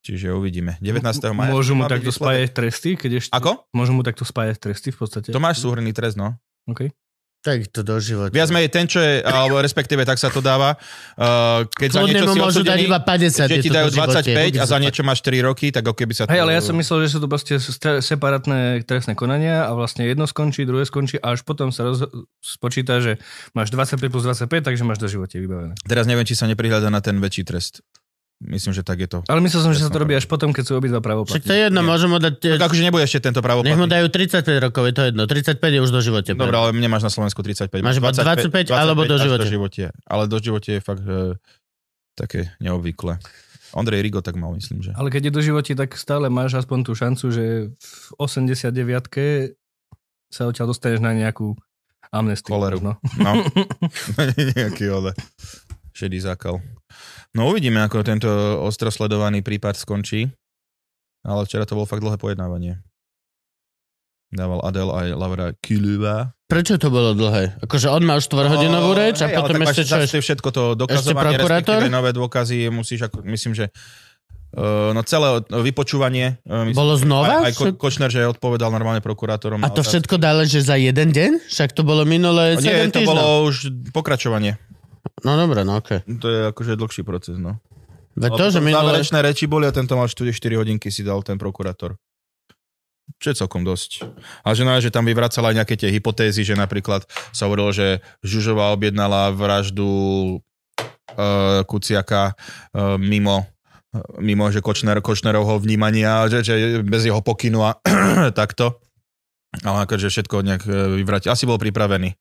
Čiže 0.00 0.32
uvidíme. 0.32 0.80
19. 0.80 1.04
maja. 1.36 1.52
Môžu 1.52 1.76
mu 1.76 1.84
takto 1.84 2.08
spájať 2.08 2.48
tresty, 2.56 2.96
keď 2.96 3.20
ešte... 3.20 3.32
Ako? 3.36 3.68
Môžu 3.76 3.92
mu 3.92 4.00
takto 4.00 4.24
spájať 4.24 4.56
tresty 4.56 4.88
v 4.88 4.96
podstate. 4.96 5.28
To 5.28 5.40
máš 5.40 5.60
súhrný 5.60 5.92
trest, 5.92 6.16
no. 6.16 6.40
Okay. 6.64 6.88
Tak 7.40 7.72
to 7.72 7.80
do 7.80 7.96
života. 7.96 8.36
Viac 8.36 8.52
menej 8.52 8.68
ten, 8.68 8.84
čo 8.84 9.00
je, 9.00 9.24
alebo 9.24 9.64
respektíve 9.64 10.04
tak 10.04 10.20
sa 10.20 10.28
to 10.28 10.44
dáva, 10.44 10.76
uh, 11.16 11.64
keď 11.72 11.88
za 11.88 12.00
Kľudne 12.04 12.12
niečo 12.12 12.28
si 12.28 12.36
môžu 12.36 12.60
dať 12.60 12.76
odsudený, 12.76 12.82
iba 12.84 13.00
50. 13.00 13.48
že 13.48 13.56
ti 13.64 13.70
dajú 13.72 13.88
do 13.88 13.96
živote. 13.96 14.32
25 14.36 14.60
a 14.60 14.64
za 14.68 14.76
niečo 14.76 15.02
máš 15.08 15.18
4 15.24 15.48
roky, 15.48 15.66
tak 15.72 15.88
keby 15.88 16.12
sa 16.12 16.28
to... 16.28 16.36
Hej, 16.36 16.44
ale 16.44 16.52
ja 16.52 16.60
som 16.60 16.76
myslel, 16.76 17.08
že 17.08 17.16
sú 17.16 17.18
to 17.24 17.32
proste 17.32 17.56
separátne 18.04 18.84
trestné 18.84 19.16
konania 19.16 19.64
a 19.64 19.72
vlastne 19.72 20.04
jedno 20.04 20.28
skončí, 20.28 20.68
druhé 20.68 20.84
skončí 20.84 21.16
a 21.16 21.32
až 21.32 21.40
potom 21.40 21.72
sa 21.72 21.88
roz- 21.88 22.12
spočíta, 22.44 23.00
že 23.00 23.16
máš 23.56 23.72
25 23.72 24.12
plus 24.12 24.28
25, 24.28 24.60
takže 24.60 24.84
máš 24.84 25.00
do 25.00 25.08
živote 25.08 25.40
vybavené. 25.40 25.80
Teraz 25.88 26.04
neviem, 26.04 26.28
či 26.28 26.36
sa 26.36 26.44
neprihľada 26.44 26.92
na 26.92 27.00
ten 27.00 27.16
väčší 27.24 27.48
trest. 27.48 27.80
Myslím, 28.40 28.72
že 28.72 28.80
tak 28.80 28.96
je 29.04 29.08
to. 29.08 29.18
Ale 29.28 29.44
myslel 29.44 29.60
som, 29.68 29.72
že 29.76 29.84
sa 29.84 29.92
to 29.92 30.00
robí 30.00 30.16
až 30.16 30.24
potom, 30.24 30.48
keď 30.48 30.64
sú 30.64 30.72
Však 30.72 30.80
obidva 30.80 31.00
to 31.00 31.04
pravoplatní. 31.04 31.44
je 31.44 31.60
jedno, 31.68 31.84
Nie. 31.84 31.88
môžem 31.92 32.08
mu 32.08 32.16
dať... 32.16 32.34
Tak 32.56 32.72
akože 32.72 32.82
nebude 32.88 33.04
ešte 33.04 33.20
tento 33.20 33.44
Nech 33.44 33.44
mu 33.44 33.84
pravoplatný. 33.84 33.92
dajú 33.92 34.06
35 34.08 34.64
rokov, 34.64 34.82
je 34.88 34.94
to 34.96 35.02
jedno. 35.12 35.22
35 35.28 35.60
je 35.60 35.80
už 35.84 35.90
do 35.92 36.00
živote. 36.00 36.30
Dobre, 36.32 36.56
ale 36.56 36.72
nemáš 36.72 37.04
na 37.04 37.12
Slovensku 37.12 37.44
35. 37.44 37.84
Máš 37.84 38.00
iba 38.00 38.08
25 38.16 38.72
alebo 38.72 39.04
do 39.04 39.20
živote. 39.20 39.44
do 39.44 39.48
živote. 39.48 39.82
Ale 40.08 40.24
do 40.24 40.40
živote 40.40 40.70
je 40.72 40.80
fakt 40.80 41.04
e, 41.04 41.36
také 42.16 42.56
neobvyklé. 42.64 43.20
Ondrej 43.76 44.00
Rigo 44.02 44.24
tak 44.24 44.40
mal, 44.40 44.56
myslím, 44.56 44.80
že. 44.82 44.96
Ale 44.96 45.12
keď 45.12 45.28
je 45.28 45.32
do 45.36 45.42
živote, 45.44 45.72
tak 45.76 45.92
stále 46.00 46.32
máš 46.32 46.56
aspoň 46.56 46.78
tú 46.80 46.92
šancu, 46.96 47.26
že 47.28 47.44
v 47.70 47.92
89 48.16 48.72
sa 50.32 50.48
odtiaľ 50.48 50.66
dostaneš 50.72 51.04
na 51.04 51.12
nejakú 51.12 51.54
amnestiu. 52.08 52.50
Choleru. 52.50 52.80
možno. 52.80 52.92
No. 53.20 53.36
Nejaký 54.56 54.90
ole. 54.90 55.12
Šedý 55.94 56.18
zákal. 56.18 56.58
No 57.30 57.46
uvidíme, 57.46 57.78
ako 57.78 58.02
tento 58.02 58.26
ostro 58.60 58.90
sledovaný 58.90 59.40
prípad 59.40 59.78
skončí. 59.78 60.30
Ale 61.20 61.44
včera 61.44 61.68
to 61.68 61.76
bolo 61.76 61.86
fakt 61.86 62.00
dlhé 62.00 62.16
pojednávanie. 62.16 62.80
Dával 64.30 64.62
Adel 64.62 64.88
aj 64.88 65.06
Laura 65.18 65.48
Kiluva. 65.58 66.32
Prečo 66.46 66.78
to 66.78 66.86
bolo 66.86 67.14
dlhé? 67.14 67.58
Akože 67.62 67.90
on 67.90 68.06
má 68.06 68.14
už 68.14 68.30
4-hodinovú 68.30 68.94
reč 68.94 69.22
a 69.22 69.30
Hej, 69.30 69.38
potom 69.38 69.58
ešte 69.62 69.82
čo? 69.86 69.98
zase 69.98 70.18
všetko 70.22 70.48
to 70.50 70.62
dokazovanie, 70.78 71.38
respektíve 71.38 71.90
nové 71.90 72.10
dôkazy, 72.14 72.70
musíš, 72.70 73.10
ako, 73.10 73.22
myslím, 73.26 73.54
že 73.58 73.70
uh, 74.54 74.90
no 74.94 75.02
celé 75.02 75.42
vypočúvanie. 75.50 76.38
Uh, 76.46 76.62
myslím, 76.66 76.78
Bolo 76.78 76.94
znova? 76.94 77.42
Aj, 77.42 77.50
aj 77.50 77.54
Ko- 77.58 77.74
Kočner, 77.74 78.10
že 78.10 78.22
odpovedal 78.26 78.70
normálne 78.70 79.02
prokurátorom. 79.02 79.62
A 79.62 79.70
to 79.70 79.82
otázky. 79.82 79.98
všetko 79.98 80.14
dále, 80.18 80.42
že 80.46 80.62
za 80.62 80.78
jeden 80.78 81.10
deň? 81.10 81.50
Však 81.50 81.74
to 81.74 81.82
bolo 81.82 82.06
minulé 82.06 82.54
7 82.54 82.62
Nie, 82.62 82.86
to 82.86 83.02
týždňov. 83.02 83.10
bolo 83.10 83.22
už 83.50 83.56
pokračovanie. 83.90 84.58
No 85.24 85.36
dobre, 85.36 85.64
no 85.64 85.80
okej. 85.80 86.04
To 86.20 86.26
je 86.28 86.40
akože 86.52 86.76
dlhší 86.76 87.02
proces, 87.04 87.36
no. 87.36 87.60
Veď 88.18 88.30
to, 88.36 88.46
že 88.52 88.60
minulé... 88.60 89.00
Záverečné 89.00 89.18
reči 89.22 89.44
boli 89.46 89.64
a 89.64 89.72
tento 89.72 89.94
mal 89.94 90.10
štúdie 90.10 90.34
4 90.34 90.60
hodinky 90.60 90.90
si 90.90 91.06
dal 91.06 91.22
ten 91.22 91.38
prokurátor. 91.38 91.94
Čo 93.18 93.26
je 93.34 93.36
celkom 93.42 93.62
dosť. 93.66 94.06
A 94.46 94.54
že, 94.54 94.62
no, 94.62 94.74
že 94.78 94.94
tam 94.94 95.06
vyvracala 95.06 95.50
aj 95.50 95.56
nejaké 95.62 95.74
tie 95.74 95.90
hypotézy, 95.90 96.46
že 96.46 96.54
napríklad 96.54 97.06
sa 97.34 97.50
hovorilo, 97.50 97.74
že 97.74 98.02
Žužová 98.22 98.70
objednala 98.70 99.34
vraždu 99.34 99.86
uh, 100.38 101.62
Kuciaka 101.66 102.34
uh, 102.74 102.98
mimo 102.98 103.50
mimo 104.22 104.46
že 104.54 104.62
Kočner, 104.62 105.02
Kočnerovho 105.02 105.58
vnímania, 105.58 106.30
že, 106.30 106.46
že 106.46 106.78
bez 106.86 107.02
jeho 107.02 107.18
pokynu 107.18 107.60
a 107.66 107.74
takto. 108.38 108.78
Ale 109.66 109.82
akože 109.82 110.06
všetko 110.06 110.46
nejak 110.46 110.62
e, 110.62 110.70
vyvrátil. 111.02 111.34
Asi 111.34 111.42
bol 111.42 111.58
pripravený 111.58 112.14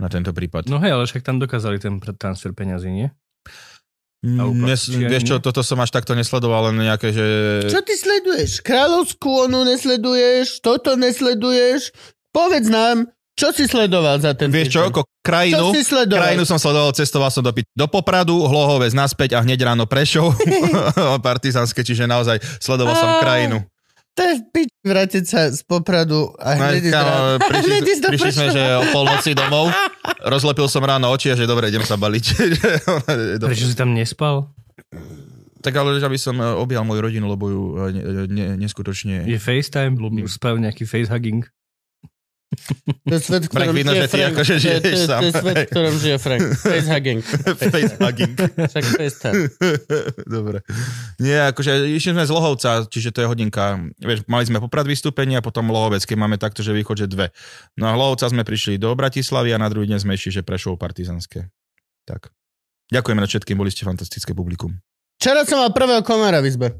na 0.00 0.08
tento 0.08 0.32
prípad. 0.32 0.66
No 0.66 0.80
hej, 0.80 0.96
ale 0.96 1.04
však 1.04 1.20
tam 1.20 1.36
dokázali 1.36 1.76
ten 1.76 2.00
transfer 2.16 2.56
peňazí, 2.56 2.88
nie? 2.88 3.08
A 3.08 3.16
Mm, 4.20 4.68
Nes, 4.68 4.84
vieš 4.84 5.32
čo, 5.32 5.40
toto 5.40 5.64
som 5.64 5.80
až 5.80 5.96
takto 5.96 6.12
nesledoval, 6.12 6.68
len 6.68 6.84
nejaké, 6.84 7.08
že... 7.08 7.24
Čo 7.72 7.80
ty 7.80 7.96
sleduješ? 7.96 8.60
Kráľovskú 8.60 9.48
onu 9.48 9.64
nesleduješ? 9.64 10.60
Toto 10.60 10.92
nesleduješ? 10.92 11.88
Povedz 12.28 12.68
nám, 12.68 13.08
čo 13.32 13.48
si 13.56 13.64
sledoval 13.64 14.20
za 14.20 14.36
ten 14.36 14.52
Vieš 14.52 14.68
čo, 14.76 14.84
ako 14.84 15.08
Čo 15.08 15.24
krajinu, 15.24 15.72
si 15.72 15.80
sledoval? 15.80 16.20
krajinu 16.20 16.44
som 16.44 16.60
sledoval, 16.60 16.92
cestoval 16.92 17.32
som 17.32 17.40
do, 17.40 17.48
do 17.56 17.86
Popradu, 17.88 18.44
Hlohovec 18.44 18.92
naspäť 18.92 19.40
a 19.40 19.40
hneď 19.40 19.64
ráno 19.72 19.88
Prešov, 19.88 20.36
partizanské, 21.24 21.80
čiže 21.80 22.04
naozaj 22.04 22.44
sledoval 22.60 22.92
som 23.00 23.08
Á. 23.16 23.24
krajinu. 23.24 23.64
To 24.18 24.20
je 24.26 24.32
v 24.36 24.42
piči 24.50 24.76
vrátiť 24.82 25.24
sa 25.24 25.40
z 25.48 25.62
Popradu 25.64 26.34
a 26.36 26.58
No, 26.58 26.66
hneď 26.66 26.82
ísť 26.82 26.94
kámo, 26.94 27.08
ráno. 27.08 27.38
prišli, 27.46 27.76
do 27.78 28.08
prišli 28.10 28.30
sme, 28.34 28.46
že 28.50 28.62
o 28.76 28.82
polnoci 28.90 29.30
domov, 29.32 29.70
rozlepil 30.34 30.66
som 30.66 30.82
ráno 30.82 31.08
oči 31.14 31.30
a 31.30 31.38
že 31.38 31.46
dobre, 31.46 31.70
idem 31.70 31.86
sa 31.86 31.94
baliť. 31.94 32.24
Prečo 33.46 33.66
si 33.70 33.76
tam 33.78 33.94
nespal? 33.94 34.50
tak 35.60 35.76
ale, 35.76 36.00
aby 36.00 36.16
som 36.16 36.40
e, 36.40 36.44
objal 36.56 36.88
moju 36.88 37.04
rodinu, 37.04 37.28
lebo 37.28 37.44
ju 37.52 37.62
e, 37.76 37.92
ne, 37.92 38.02
ne, 38.26 38.44
neskutočne... 38.56 39.28
Je 39.28 39.36
FaceTime? 39.36 39.92
Ľúbim. 40.00 40.24
Sprav 40.24 40.56
nejaký 40.56 40.88
facehugging? 40.88 41.44
To 43.06 43.14
je 43.14 43.22
svet, 43.22 43.46
v 43.46 43.48
ktorom 43.48 43.70
vidno, 43.70 43.94
žije 43.94 44.10
Frank. 44.10 44.34
akože 44.34 44.54
To 44.54 44.66
je- 44.66 44.80
to 44.80 44.88
je-. 44.88 45.06
To 45.06 45.22
je 45.22 45.32
svet, 45.32 45.56
v 45.56 45.66
ktorom 45.70 45.94
žije 45.96 46.16
Frank. 46.18 46.42
Facehugging. 46.66 47.20
Facehugging. 47.22 48.32
Však 48.70 48.84
FaceTime. 48.90 49.38
Dobre. 50.36 50.58
Nie, 51.16 51.46
akože 51.48 51.70
išli 51.88 52.10
sme 52.10 52.26
z 52.26 52.30
Lohovca, 52.30 52.82
čiže 52.84 53.10
to 53.10 53.22
je 53.22 53.28
hodinka. 53.28 53.78
Vieš, 53.96 54.26
mali 54.26 54.44
sme 54.44 54.58
poprad 54.58 54.82
vystúpenie 54.84 55.38
a 55.38 55.42
potom 55.42 55.66
Lohovec, 55.66 56.02
keď 56.02 56.16
máme 56.16 56.36
takto, 56.36 56.60
že 56.60 56.74
východ, 56.74 56.96
že 56.96 57.06
dve. 57.06 57.30
No 57.74 57.86
a 57.86 57.94
Lohovca 57.94 58.26
sme 58.26 58.42
prišli 58.42 58.76
do 58.76 58.90
Bratislavy 58.92 59.50
a 59.50 59.58
na 59.58 59.70
druhý 59.70 59.86
deň 59.86 60.02
sme 60.02 60.14
išli, 60.14 60.30
že 60.32 60.42
prešlo 60.42 60.74
partizanské. 60.74 61.46
Tak. 62.02 62.34
Ďakujeme 62.90 63.22
na 63.22 63.30
všetkým, 63.30 63.54
boli 63.54 63.70
ste 63.70 63.86
fantastické 63.86 64.34
publikum. 64.34 64.74
Včera 65.16 65.46
som 65.46 65.62
mal 65.62 65.70
prvého 65.70 66.02
komára 66.02 66.42
v 66.42 66.50
izbe. 66.50 66.74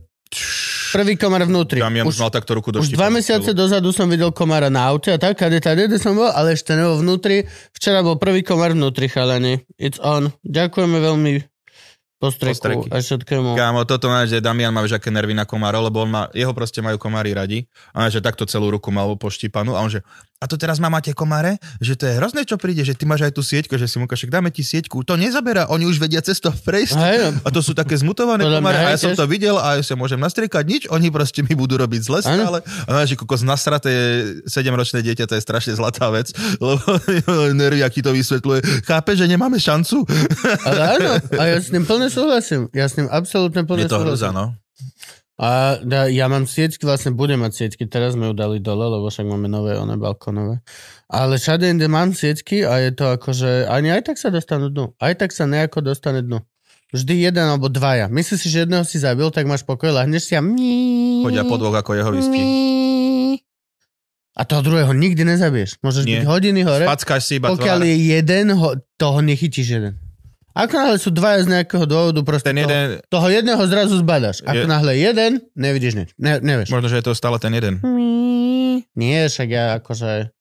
Prvý 0.91 1.15
komár 1.15 1.47
vnútri. 1.47 1.79
Damian 1.79 2.07
Už, 2.07 2.19
mal 2.19 2.35
takto 2.35 2.59
ruku 2.59 2.75
do 2.75 2.83
už 2.83 2.91
dva 2.95 3.09
mesiace 3.09 3.55
dozadu 3.55 3.95
som 3.95 4.11
videl 4.11 4.35
komára 4.35 4.67
na 4.67 4.91
aute 4.91 5.15
a 5.15 5.19
tak, 5.23 5.39
kade 5.39 5.63
kde 5.63 5.97
som 6.03 6.19
bol, 6.19 6.27
ale 6.27 6.59
ešte 6.59 6.75
nebol 6.75 6.99
vnútri. 6.99 7.47
Včera 7.71 8.03
bol 8.03 8.19
prvý 8.19 8.43
komár 8.43 8.75
vnútri, 8.75 9.07
chalani. 9.07 9.63
It's 9.79 10.03
on. 10.03 10.35
Ďakujeme 10.43 10.99
veľmi 10.99 11.33
postreku 12.21 12.85
a 12.93 13.01
všetkému. 13.01 13.57
Kámo, 13.57 13.89
toto 13.89 14.13
máš, 14.13 14.37
že 14.37 14.45
Damian 14.45 14.77
má 14.77 14.85
aké 14.85 15.09
nervy 15.09 15.33
na 15.33 15.49
komárov, 15.49 15.89
lebo 15.89 16.05
on 16.05 16.11
má, 16.13 16.23
jeho 16.37 16.53
proste 16.53 16.85
majú 16.85 17.01
komári 17.01 17.33
radi. 17.33 17.65
A 17.97 18.13
že 18.13 18.21
takto 18.21 18.45
celú 18.45 18.69
ruku 18.69 18.93
mal 18.93 19.09
poštípanú 19.17 19.73
a 19.73 19.81
on 19.81 19.89
že, 19.89 20.05
a 20.41 20.49
to 20.49 20.57
teraz 20.57 20.81
má 20.81 20.89
máte 20.89 21.13
komáre? 21.13 21.61
Že 21.85 21.93
to 22.01 22.05
je 22.09 22.15
hrozné, 22.17 22.41
čo 22.49 22.57
príde, 22.57 22.81
že 22.81 22.97
ty 22.97 23.05
máš 23.05 23.29
aj 23.29 23.33
tú 23.37 23.45
sieťku, 23.45 23.77
že 23.77 23.85
si 23.85 24.01
mu 24.01 24.09
však 24.09 24.33
dáme 24.33 24.49
ti 24.49 24.65
sieťku. 24.65 25.05
To 25.05 25.13
nezaberá, 25.15 25.69
oni 25.69 25.85
už 25.85 26.01
vedia 26.01 26.25
cesto 26.25 26.49
prejsť. 26.49 26.97
Hej, 26.97 27.17
no. 27.21 27.29
A 27.45 27.49
to 27.53 27.61
sú 27.61 27.77
také 27.77 27.93
zmutované 28.01 28.49
komáre 28.49 28.81
a 28.81 28.97
ja 28.97 28.99
som 28.99 29.13
to 29.13 29.29
videl 29.29 29.61
a 29.61 29.77
ja 29.77 29.85
sa 29.85 30.01
môžem 30.01 30.17
nastriekať 30.17 30.65
nič, 30.65 30.83
oni 30.89 31.13
proste 31.13 31.45
mi 31.45 31.53
budú 31.53 31.77
robiť 31.77 32.01
zle 32.01 32.19
Áno. 32.25 32.41
stále. 32.41 32.59
A 32.89 32.91
máš, 32.91 33.13
že 33.13 33.21
kokos 33.21 33.45
nasraté 33.45 33.93
7-ročné 34.49 35.05
dieťa, 35.05 35.29
to 35.29 35.37
je 35.37 35.43
strašne 35.45 35.77
zlatá 35.77 36.09
vec, 36.09 36.33
lebo 36.57 36.81
nervy, 37.61 37.85
aký 37.85 38.01
to 38.01 38.17
vysvetľuje. 38.17 38.89
Chápe, 38.89 39.13
že 39.13 39.29
nemáme 39.29 39.61
šancu? 39.61 40.09
Ale 40.65 40.81
áno, 40.97 41.11
a 41.37 41.43
ja 41.47 41.61
s 41.61 41.69
ním 41.69 41.85
plne 41.85 42.09
súhlasím. 42.09 42.73
Ja 42.73 42.89
s 42.89 42.97
ním 42.97 43.13
absolútne 43.13 43.69
plne 43.69 43.85
Je 43.85 43.93
to 43.93 44.01
súhlasím. 44.01 44.09
hruza, 44.17 44.29
no. 44.33 44.57
A 45.41 45.81
da, 45.81 46.05
ja 46.05 46.29
mám 46.29 46.45
sieťky, 46.45 46.85
vlastne 46.85 47.17
budem 47.17 47.41
mať 47.41 47.53
sieťky, 47.57 47.89
teraz 47.89 48.13
sme 48.13 48.29
ju 48.29 48.35
dali 48.37 48.61
dole, 48.61 48.85
lebo 48.85 49.09
však 49.09 49.25
máme 49.25 49.49
nové, 49.49 49.73
one 49.73 49.97
balkonové. 49.97 50.61
Ale 51.09 51.41
všade 51.41 51.65
inde 51.65 51.89
mám 51.89 52.13
sieťky 52.13 52.69
a 52.69 52.77
je 52.85 52.93
to 52.93 53.17
akože, 53.17 53.65
ani 53.65 53.89
aj 53.89 54.13
tak 54.13 54.17
sa 54.21 54.29
dostanú 54.29 54.69
dnu. 54.69 54.93
Aj 55.01 55.17
tak 55.17 55.33
sa 55.33 55.49
nejako 55.49 55.81
dostane 55.81 56.21
dnu. 56.21 56.45
Vždy 56.93 57.25
jeden 57.25 57.47
alebo 57.47 57.73
dvaja. 57.73 58.13
Myslíš 58.13 58.37
si, 58.37 58.49
že 58.53 58.69
jedného 58.69 58.85
si 58.85 59.01
zabil, 59.01 59.33
tak 59.33 59.49
máš 59.49 59.65
pokoj, 59.65 59.89
lahneš 59.89 60.29
si 60.29 60.35
a 60.37 60.45
mí, 60.45 61.25
Chodia 61.25 61.49
po 61.49 61.57
dvoch 61.57 61.73
ako 61.73 61.97
jeho 61.97 62.11
whisky. 62.13 62.43
A 64.37 64.45
toho 64.45 64.61
druhého 64.61 64.93
nikdy 64.93 65.25
nezabiješ. 65.25 65.81
Môžeš 65.81 66.05
Nie. 66.05 66.21
byť 66.21 66.25
hodiny 66.29 66.61
hore, 66.69 66.85
Packáš 66.85 67.33
si 67.33 67.41
iba 67.41 67.49
pokiaľ 67.49 67.79
tvár. 67.81 67.89
je 67.89 67.97
jeden, 67.97 68.47
ho, 68.57 68.69
toho 69.01 69.19
nechytíš 69.25 69.69
jeden. 69.81 69.95
Ako 70.61 70.73
náhle 70.75 70.97
sú 70.97 71.09
dvaja 71.09 71.41
z 71.41 71.49
nejakého 71.51 71.85
dôvodu, 71.85 72.21
proste 72.21 72.47
Ten 72.47 72.59
toho, 72.59 72.69
jeden, 72.69 72.87
toho 73.07 73.27
jedného 73.29 73.63
zrazu 73.65 73.95
zbadáš. 73.97 74.43
Ako 74.43 74.65
Je- 74.65 74.69
náhle 74.69 74.93
jeden, 74.95 75.33
nevidíš 75.55 75.95
nič. 75.95 76.09
Ne, 76.17 76.37
nevieš. 76.39 76.69
možno, 76.69 76.87
že 76.87 76.99
je 76.99 77.07
to 77.07 77.13
stále 77.13 77.37
ten 77.37 77.51
jeden. 77.51 77.81
Nie, 78.93 79.27
však 79.27 79.49
ja 79.49 79.79
akože 79.79 80.33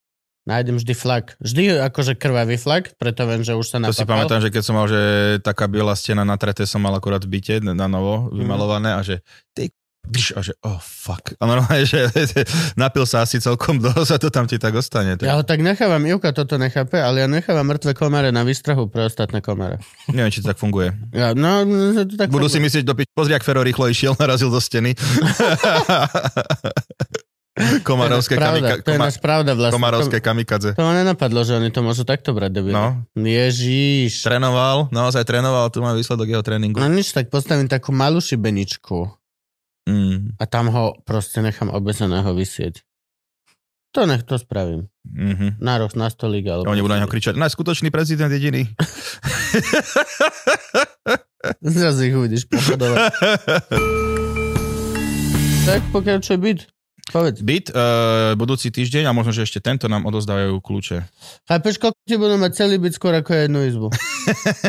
nájdem 0.43 0.75
vždy 0.75 0.93
flak. 0.93 1.37
Vždy 1.37 1.61
akože 1.83 2.15
krvavý 2.15 2.55
flak, 2.55 2.95
preto 2.95 3.23
viem, 3.23 3.41
že 3.41 3.53
už 3.53 3.65
sa 3.65 3.77
To 3.79 3.89
si 3.89 4.01
napapal. 4.01 4.25
pamätám, 4.25 4.41
že 4.41 4.49
keď 4.49 4.61
som 4.61 4.73
mal, 4.73 4.87
že 4.87 5.01
taká 5.39 5.65
biela 5.65 5.93
stena 5.93 6.23
na 6.23 6.35
trete 6.35 6.65
som 6.65 6.79
mal 6.79 6.91
akurát 6.91 7.21
v 7.21 7.29
byte 7.31 7.61
na 7.63 7.85
novo 7.85 8.27
vymalované 8.31 8.91
a 8.91 9.01
že 9.01 9.21
ty 9.51 9.69
a 10.09 10.41
že 10.41 10.57
oh 10.65 10.81
fuck. 10.81 11.37
A 11.37 11.43
normálne, 11.45 11.85
že 11.85 12.09
napil 12.81 13.05
sa 13.05 13.21
asi 13.21 13.37
celkom 13.37 13.77
dosť 13.77 14.11
a 14.11 14.17
to 14.17 14.29
tam 14.29 14.49
ti 14.49 14.57
tak 14.57 14.73
ostane. 14.73 15.15
Ja 15.21 15.37
ho 15.37 15.45
tak 15.45 15.61
nechávam, 15.61 16.01
Ivka 16.03 16.33
toto 16.33 16.57
nechápe, 16.57 16.97
ale 16.97 17.21
ja 17.21 17.27
nechávam 17.29 17.69
mŕtve 17.69 17.93
komáre 17.93 18.33
na 18.33 18.41
výstrahu 18.41 18.89
pre 18.89 19.05
ostatné 19.05 19.39
komáre. 19.39 19.77
Neviem, 20.09 20.33
či 20.33 20.41
to 20.41 20.49
tak 20.49 20.57
funguje. 20.57 20.91
Ja, 21.13 21.37
no, 21.37 21.61
to 22.03 22.17
tak 22.17 22.33
Budú 22.33 22.49
si 22.49 22.57
funguje. 22.57 22.65
myslieť, 22.69 22.83
do 22.83 22.93
pič, 22.97 23.07
pozri, 23.13 23.37
ak 23.37 23.45
Fero 23.45 23.61
rýchlo 23.61 23.85
išiel, 23.85 24.17
narazil 24.21 24.49
do 24.49 24.57
steny. 24.57 24.97
Komarovské, 27.83 28.39
to 28.39 28.39
je 28.39 28.45
pravda, 28.45 28.67
kamika, 28.71 28.75
to 28.79 28.89
je 28.89 28.95
koma, 28.95 29.07
pravda 29.19 29.51
vlastne. 29.51 29.75
komarovské 29.75 30.17
kamikadze. 30.23 30.69
To, 30.79 30.83
ma 30.87 30.95
nenapadlo, 30.95 31.43
že 31.43 31.59
oni 31.59 31.75
to 31.75 31.83
môžu 31.83 32.07
takto 32.07 32.31
brať, 32.31 32.55
debil. 32.55 32.71
No, 32.71 33.03
Ježíš. 33.19 34.23
trénoval, 34.23 34.87
naozaj 34.95 35.27
trénoval, 35.27 35.67
tu 35.67 35.83
má 35.83 35.91
výsledok 35.91 36.39
jeho 36.39 36.39
tréningu. 36.39 36.79
No 36.79 36.87
nič, 36.87 37.11
tak 37.11 37.27
postavím 37.27 37.67
takú 37.67 37.91
malú 37.91 38.23
šibeničku 38.23 39.18
Mm, 39.87 40.35
a 40.39 40.43
tam 40.49 40.67
ho 40.73 40.97
proste 41.07 41.39
nechám 41.39 41.71
obeseného 41.71 42.33
vysieť. 42.35 42.83
To 43.97 44.05
nech 44.05 44.21
to 44.21 44.37
spravím. 44.37 44.85
mm-hmm. 45.01 45.57
Na 45.57 45.81
roh, 45.81 45.89
na 45.97 46.13
stolík. 46.13 46.45
Alebo 46.45 46.69
Oni 46.69 46.85
budú 46.85 46.93
na 46.93 47.01
neho 47.01 47.09
kričať, 47.09 47.33
no 47.33 47.49
skutočný 47.49 47.89
prezident 47.89 48.29
jediný. 48.29 48.69
Zrazu 51.65 52.05
ich 52.05 52.13
uvidíš 52.13 52.45
pochodovať. 52.45 52.99
tak 55.65 55.81
čo 56.21 56.37
je 56.37 56.39
byt, 56.41 56.59
povedz. 57.09 57.41
Byt 57.41 57.73
uh, 57.73 58.37
budúci 58.37 58.69
týždeň 58.69 59.09
a 59.09 59.15
možno, 59.15 59.33
že 59.33 59.49
ešte 59.49 59.57
tento 59.57 59.89
nám 59.89 60.05
odozdávajú 60.05 60.61
kľúče. 60.61 61.01
Chápeš, 61.49 61.81
koľko 61.81 61.97
budú 62.21 62.35
mať 62.37 62.51
celý 62.53 62.77
byt 62.77 62.93
skôr 62.93 63.17
ako 63.17 63.31
jednu 63.33 63.65
izbu. 63.65 63.87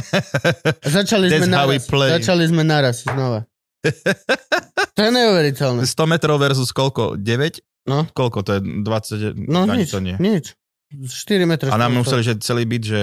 Začali 0.97 1.29
sme 1.29 1.45
That's 1.45 1.53
naraz. 1.53 1.85
Začali 1.91 2.45
sme 2.49 2.63
naraz 2.65 3.05
znova. 3.05 3.50
To 4.97 5.01
je 5.07 5.11
neuveriteľné. 5.17 5.89
100 5.89 6.13
metrov 6.13 6.37
versus 6.37 6.77
koľko? 6.77 7.17
9? 7.17 7.89
No. 7.89 8.05
Koľko 8.13 8.39
to 8.45 8.51
je? 8.59 8.61
20? 8.85 9.49
No 9.49 9.65
Ani 9.65 9.89
nič, 9.89 9.97
to 9.97 10.01
nie. 10.05 10.17
nič. 10.21 10.53
4 10.93 11.47
metre. 11.47 11.71
A 11.71 11.79
nám 11.79 11.95
museli, 11.95 12.21
že 12.27 12.37
celý 12.43 12.67
byt, 12.67 12.83
že 12.83 13.03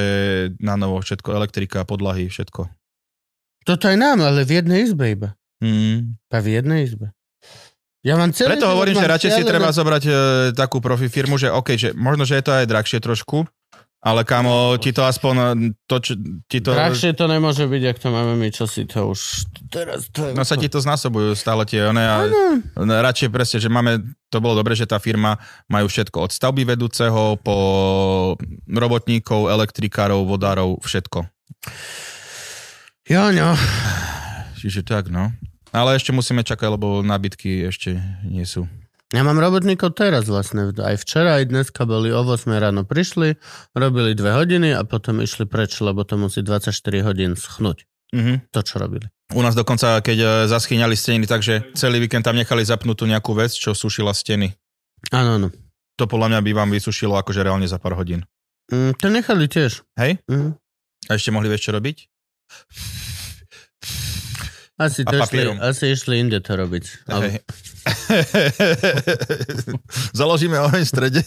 na 0.59 0.75
novo 0.75 0.99
všetko, 0.99 1.31
elektrika, 1.31 1.87
podlahy, 1.87 2.27
všetko. 2.27 2.67
Toto 3.63 3.83
aj 3.87 3.97
nám, 3.97 4.21
ale 4.21 4.43
v 4.43 4.61
jednej 4.61 4.83
izbe 4.83 5.09
iba. 5.09 5.29
Mm. 5.63 6.19
Pa 6.27 6.43
v 6.43 6.59
jednej 6.59 6.85
izbe. 6.85 7.15
Ja 8.05 8.15
mám 8.19 8.31
celý 8.31 8.55
Preto 8.55 8.69
hovorím, 8.71 8.95
že 8.99 9.07
radšej 9.09 9.31
si 9.35 9.43
treba 9.43 9.73
zobrať 9.73 10.03
e, 10.05 10.11
takú 10.53 10.79
profi 10.79 11.09
firmu, 11.09 11.35
že 11.35 11.51
OK, 11.51 11.75
že 11.75 11.91
možno, 11.97 12.23
že 12.23 12.39
je 12.39 12.43
to 12.45 12.51
aj 12.55 12.69
drahšie 12.69 12.99
trošku, 13.01 13.43
ale 13.97 14.21
kamo, 14.21 14.77
ti 14.77 14.93
to 14.93 15.01
aspoň, 15.01 15.35
e, 15.35 15.45
to, 15.89 15.95
čo, 15.97 16.13
ti 16.45 16.61
to, 16.61 16.71
Drahšie 16.71 17.17
to 17.17 17.25
nemôže 17.25 17.65
byť, 17.65 17.83
ak 17.89 17.97
to 17.97 18.09
máme 18.13 18.37
my, 18.37 18.47
čo 18.53 18.69
si 18.69 18.85
to 18.85 19.09
už... 19.11 19.49
Teraz 19.73 20.07
to 20.13 20.29
je... 20.29 20.31
no 20.37 20.45
sa 20.45 20.53
ti 20.53 20.69
to 20.69 20.77
znásobujú 20.77 21.33
stále 21.33 21.65
tie, 21.65 21.81
one, 21.89 21.99
a 21.99 22.29
Áno. 22.29 22.61
no, 22.77 22.93
radšej 22.93 23.33
presne, 23.33 23.57
že 23.57 23.67
máme, 23.67 24.05
to 24.29 24.37
bolo 24.37 24.61
dobre, 24.61 24.77
že 24.77 24.85
tá 24.85 25.01
firma 25.01 25.41
majú 25.65 25.89
všetko 25.89 26.29
od 26.29 26.31
stavby 26.31 26.63
vedúceho 26.63 27.41
po 27.41 27.57
robotníkov, 28.69 29.49
elektrikárov, 29.49 30.23
vodárov, 30.29 30.77
všetko. 30.85 31.25
Joňo. 33.09 33.57
Čiže 34.61 34.85
tak, 34.85 35.09
no. 35.09 35.33
Ale 35.75 35.95
ešte 35.97 36.15
musíme 36.15 36.45
čakať, 36.45 36.69
lebo 36.73 37.03
nábytky 37.03 37.67
ešte 37.67 37.99
nie 38.23 38.45
sú. 38.47 38.69
Ja 39.15 39.23
mám 39.23 39.39
robotníkov 39.39 39.95
teraz 39.95 40.27
vlastne. 40.27 40.75
Aj 40.83 40.99
včera, 40.99 41.39
aj 41.39 41.47
dneska 41.47 41.87
boli 41.87 42.11
o 42.11 42.27
8 42.27 42.51
ráno 42.59 42.83
prišli, 42.83 43.39
robili 43.71 44.11
2 44.11 44.39
hodiny 44.43 44.75
a 44.75 44.83
potom 44.83 45.23
išli 45.23 45.47
preč, 45.47 45.79
lebo 45.79 46.03
to 46.03 46.19
musí 46.19 46.43
24 46.43 46.75
hodín 47.07 47.39
schnúť. 47.39 47.87
Mhm. 48.11 48.51
To, 48.51 48.59
čo 48.59 48.79
robili. 48.83 49.07
U 49.35 49.43
nás 49.43 49.55
dokonca, 49.55 49.99
keď 49.99 50.17
e, 50.19 50.27
zaschýňali 50.47 50.95
steny, 50.95 51.27
takže 51.27 51.75
celý 51.75 51.99
víkend 52.03 52.23
tam 52.23 52.35
nechali 52.39 52.63
zapnutú 52.63 53.03
nejakú 53.03 53.35
vec, 53.35 53.51
čo 53.51 53.75
sušila 53.75 54.15
steny. 54.15 54.55
Áno, 55.11 55.39
áno. 55.39 55.47
To 55.99 56.07
podľa 56.07 56.35
mňa 56.35 56.39
by 56.43 56.51
vám 56.55 56.69
vysušilo 56.71 57.19
akože 57.19 57.43
reálne 57.43 57.67
za 57.67 57.79
pár 57.79 57.99
hodín. 57.99 58.23
Mm, 58.71 58.95
to 58.95 59.07
nechali 59.11 59.47
tiež. 59.51 59.83
Hej? 59.99 60.19
Mm. 60.27 60.55
A 61.07 61.11
ešte 61.15 61.31
mohli 61.31 61.51
vieš 61.51 61.67
čo 61.67 61.75
robiť? 61.75 61.97
Asi, 64.77 65.01
A 65.01 65.09
to 65.09 65.17
išli, 65.17 65.41
asi 65.57 65.83
išli 65.89 66.21
inde 66.21 66.37
to 66.37 66.53
robiť. 66.53 67.09
Ale. 67.09 67.41
Založíme 70.21 70.61
oheň 70.61 70.85
v 70.85 70.89
strede, 70.89 71.21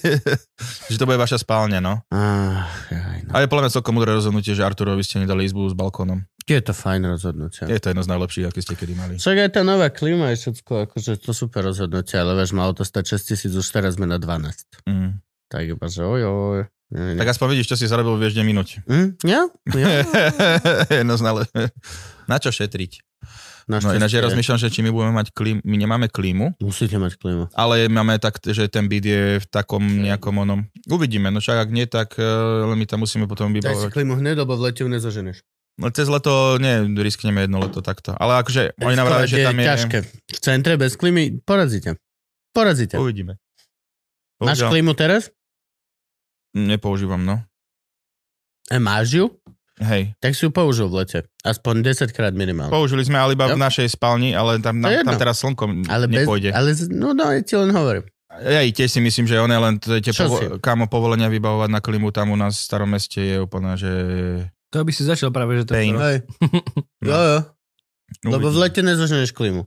že 0.90 0.94
to 0.94 1.02
bude 1.02 1.18
vaša 1.18 1.42
spálňa, 1.42 1.82
no. 1.82 1.98
Ach, 2.14 2.70
jaj, 2.94 3.26
no. 3.26 3.30
A 3.34 3.42
je 3.42 3.50
podľa 3.50 3.62
mňa 3.66 3.74
celkom 3.74 3.98
múdre 3.98 4.14
rozhodnutie, 4.14 4.54
že 4.54 4.62
Arturovi 4.62 5.02
ste 5.02 5.26
nedali 5.26 5.50
izbu 5.50 5.66
s 5.66 5.74
balkónom. 5.74 6.22
Je 6.46 6.62
to 6.62 6.70
fajn 6.70 7.10
rozhodnutie. 7.10 7.66
Je 7.66 7.82
to 7.82 7.90
jedno 7.90 8.06
z 8.06 8.10
najlepších, 8.14 8.46
aké 8.46 8.60
ste 8.62 8.74
kedy 8.78 8.94
mali. 8.94 9.12
Však 9.18 9.36
aj 9.42 9.50
tá 9.50 9.66
nová 9.66 9.90
klíma 9.90 10.30
je 10.30 10.46
všetko, 10.46 10.86
akože 10.86 11.18
to 11.18 11.34
super 11.34 11.66
rozhodnutie, 11.66 12.22
ale 12.22 12.38
vieš, 12.38 12.54
malo 12.54 12.70
to 12.70 12.86
stať 12.86 13.18
6 13.18 13.34
tisíc, 13.34 13.50
už 13.50 13.66
teraz 13.66 13.98
sme 13.98 14.06
na 14.06 14.22
12. 14.22 14.86
Mm. 14.86 15.18
Tak 15.50 15.62
iba, 15.66 15.86
že 15.90 16.06
oj, 16.06 16.22
oj. 16.22 16.62
Nie, 16.90 17.14
nie. 17.14 17.22
Tak 17.22 17.34
aspoň 17.34 17.46
vidíš, 17.54 17.74
čo 17.74 17.76
si 17.78 17.90
zarobil 17.90 18.14
vieš 18.18 18.38
minúť. 18.42 18.82
Hm? 18.86 19.18
Ja? 19.26 19.46
Ja? 19.74 19.88
jedno 21.02 21.14
z 21.18 21.22
najle... 21.22 21.42
Na 22.30 22.38
čo 22.38 22.50
šetriť? 22.50 23.09
No 23.70 23.78
ináč 23.78 24.18
ja 24.18 24.24
rozmýšľam, 24.26 24.58
že 24.58 24.72
či 24.72 24.82
my 24.82 24.90
budeme 24.90 25.14
mať 25.14 25.30
klím... 25.30 25.62
My 25.62 25.78
nemáme 25.78 26.10
klímu, 26.10 26.58
Musíte 26.58 26.98
mať 26.98 27.22
klímu. 27.22 27.54
ale 27.54 27.86
máme 27.86 28.18
tak, 28.18 28.42
že 28.42 28.66
ten 28.66 28.90
byt 28.90 29.04
je 29.06 29.22
v 29.38 29.46
takom 29.46 29.82
nejakom 29.82 30.34
onom... 30.42 30.66
Uvidíme, 30.90 31.30
no 31.30 31.38
však 31.38 31.68
ak 31.68 31.70
nie, 31.70 31.86
tak 31.86 32.18
eh, 32.18 32.26
len 32.66 32.74
my 32.74 32.86
tam 32.88 33.06
musíme 33.06 33.30
potom 33.30 33.54
Daj 33.54 33.62
si 33.62 33.62
vybavovať. 33.62 33.92
klímu 33.94 34.18
hneď, 34.18 34.42
lebo 34.42 34.58
v 34.58 34.70
lete 34.70 34.82
ju 34.82 34.90
nezoženeš. 34.90 35.46
No 35.78 35.88
cez 35.94 36.10
leto, 36.10 36.58
nie, 36.58 36.92
riskneme 36.98 37.46
jedno 37.46 37.62
leto 37.62 37.80
takto. 37.80 38.12
Ale 38.18 38.42
akože 38.42 38.76
oni 38.82 38.96
nám 38.98 39.24
že 39.24 39.38
tam 39.46 39.56
je... 39.56 39.64
ťažké. 39.64 39.98
V 40.34 40.40
centre 40.42 40.74
bez 40.74 40.98
klímy 40.98 41.38
porazíte. 41.40 41.96
Porazíte. 42.50 42.98
Uvidíme. 42.98 43.38
Máš 44.42 44.66
Bohužiaľ, 44.66 44.70
klímu 44.74 44.92
teraz? 44.98 45.22
Nepoužívam, 46.52 47.22
no. 47.22 47.38
E, 48.66 48.76
máš 48.82 49.14
ju? 49.14 49.24
Hej. 49.80 50.12
Tak 50.16 50.32
si 50.32 50.44
ju 50.44 50.50
použil 50.50 50.86
v 50.86 51.00
lete. 51.00 51.18
Aspoň 51.40 51.80
10 51.82 52.12
krát 52.12 52.30
minimálne. 52.30 52.68
Použili 52.68 53.00
sme 53.00 53.16
ale 53.16 53.32
iba 53.32 53.48
Jo. 53.48 53.56
v 53.56 53.60
našej 53.60 53.88
spálni, 53.90 54.32
ale 54.32 54.60
tam, 54.60 54.76
je 54.78 55.00
tam, 55.00 55.16
teraz 55.16 55.40
slnko 55.40 55.88
Ale, 55.88 56.04
bez, 56.04 56.22
nepôjde. 56.22 56.52
ale 56.52 56.68
z- 56.70 56.88
no, 56.88 57.10
no, 57.10 57.26
ja 57.26 57.40
ti 57.40 57.56
len 57.56 57.68
hovorím. 57.68 58.04
Ja 58.30 58.60
i 58.60 58.70
tiež 58.70 58.86
si 58.88 59.00
myslím, 59.00 59.24
že 59.24 59.36
one 59.36 59.52
len 59.52 59.74
t- 59.76 59.98
tie 59.98 60.12
povo- 60.12 60.36
si? 60.36 60.46
kámo 60.58 60.86
povolenia 60.86 61.26
vybavovať 61.26 61.66
na 61.66 61.80
klimu 61.80 62.08
tam 62.08 62.30
u 62.30 62.36
nás 62.36 62.54
v 62.54 62.62
starom 62.62 62.86
meste 62.86 63.18
je 63.18 63.36
úplne, 63.36 63.74
že... 63.74 63.90
To 64.70 64.84
by 64.84 64.92
si 64.92 65.02
začal 65.02 65.32
práve, 65.32 65.56
že 65.56 65.64
to. 65.64 65.74
Hej. 65.74 65.90
No. 65.90 65.98
Jo, 67.02 67.16
jo. 67.16 67.38
Lebo 68.22 68.50
v 68.50 68.58
lete 68.60 68.80
nezoženeš 68.80 69.32
klimu. 69.32 69.64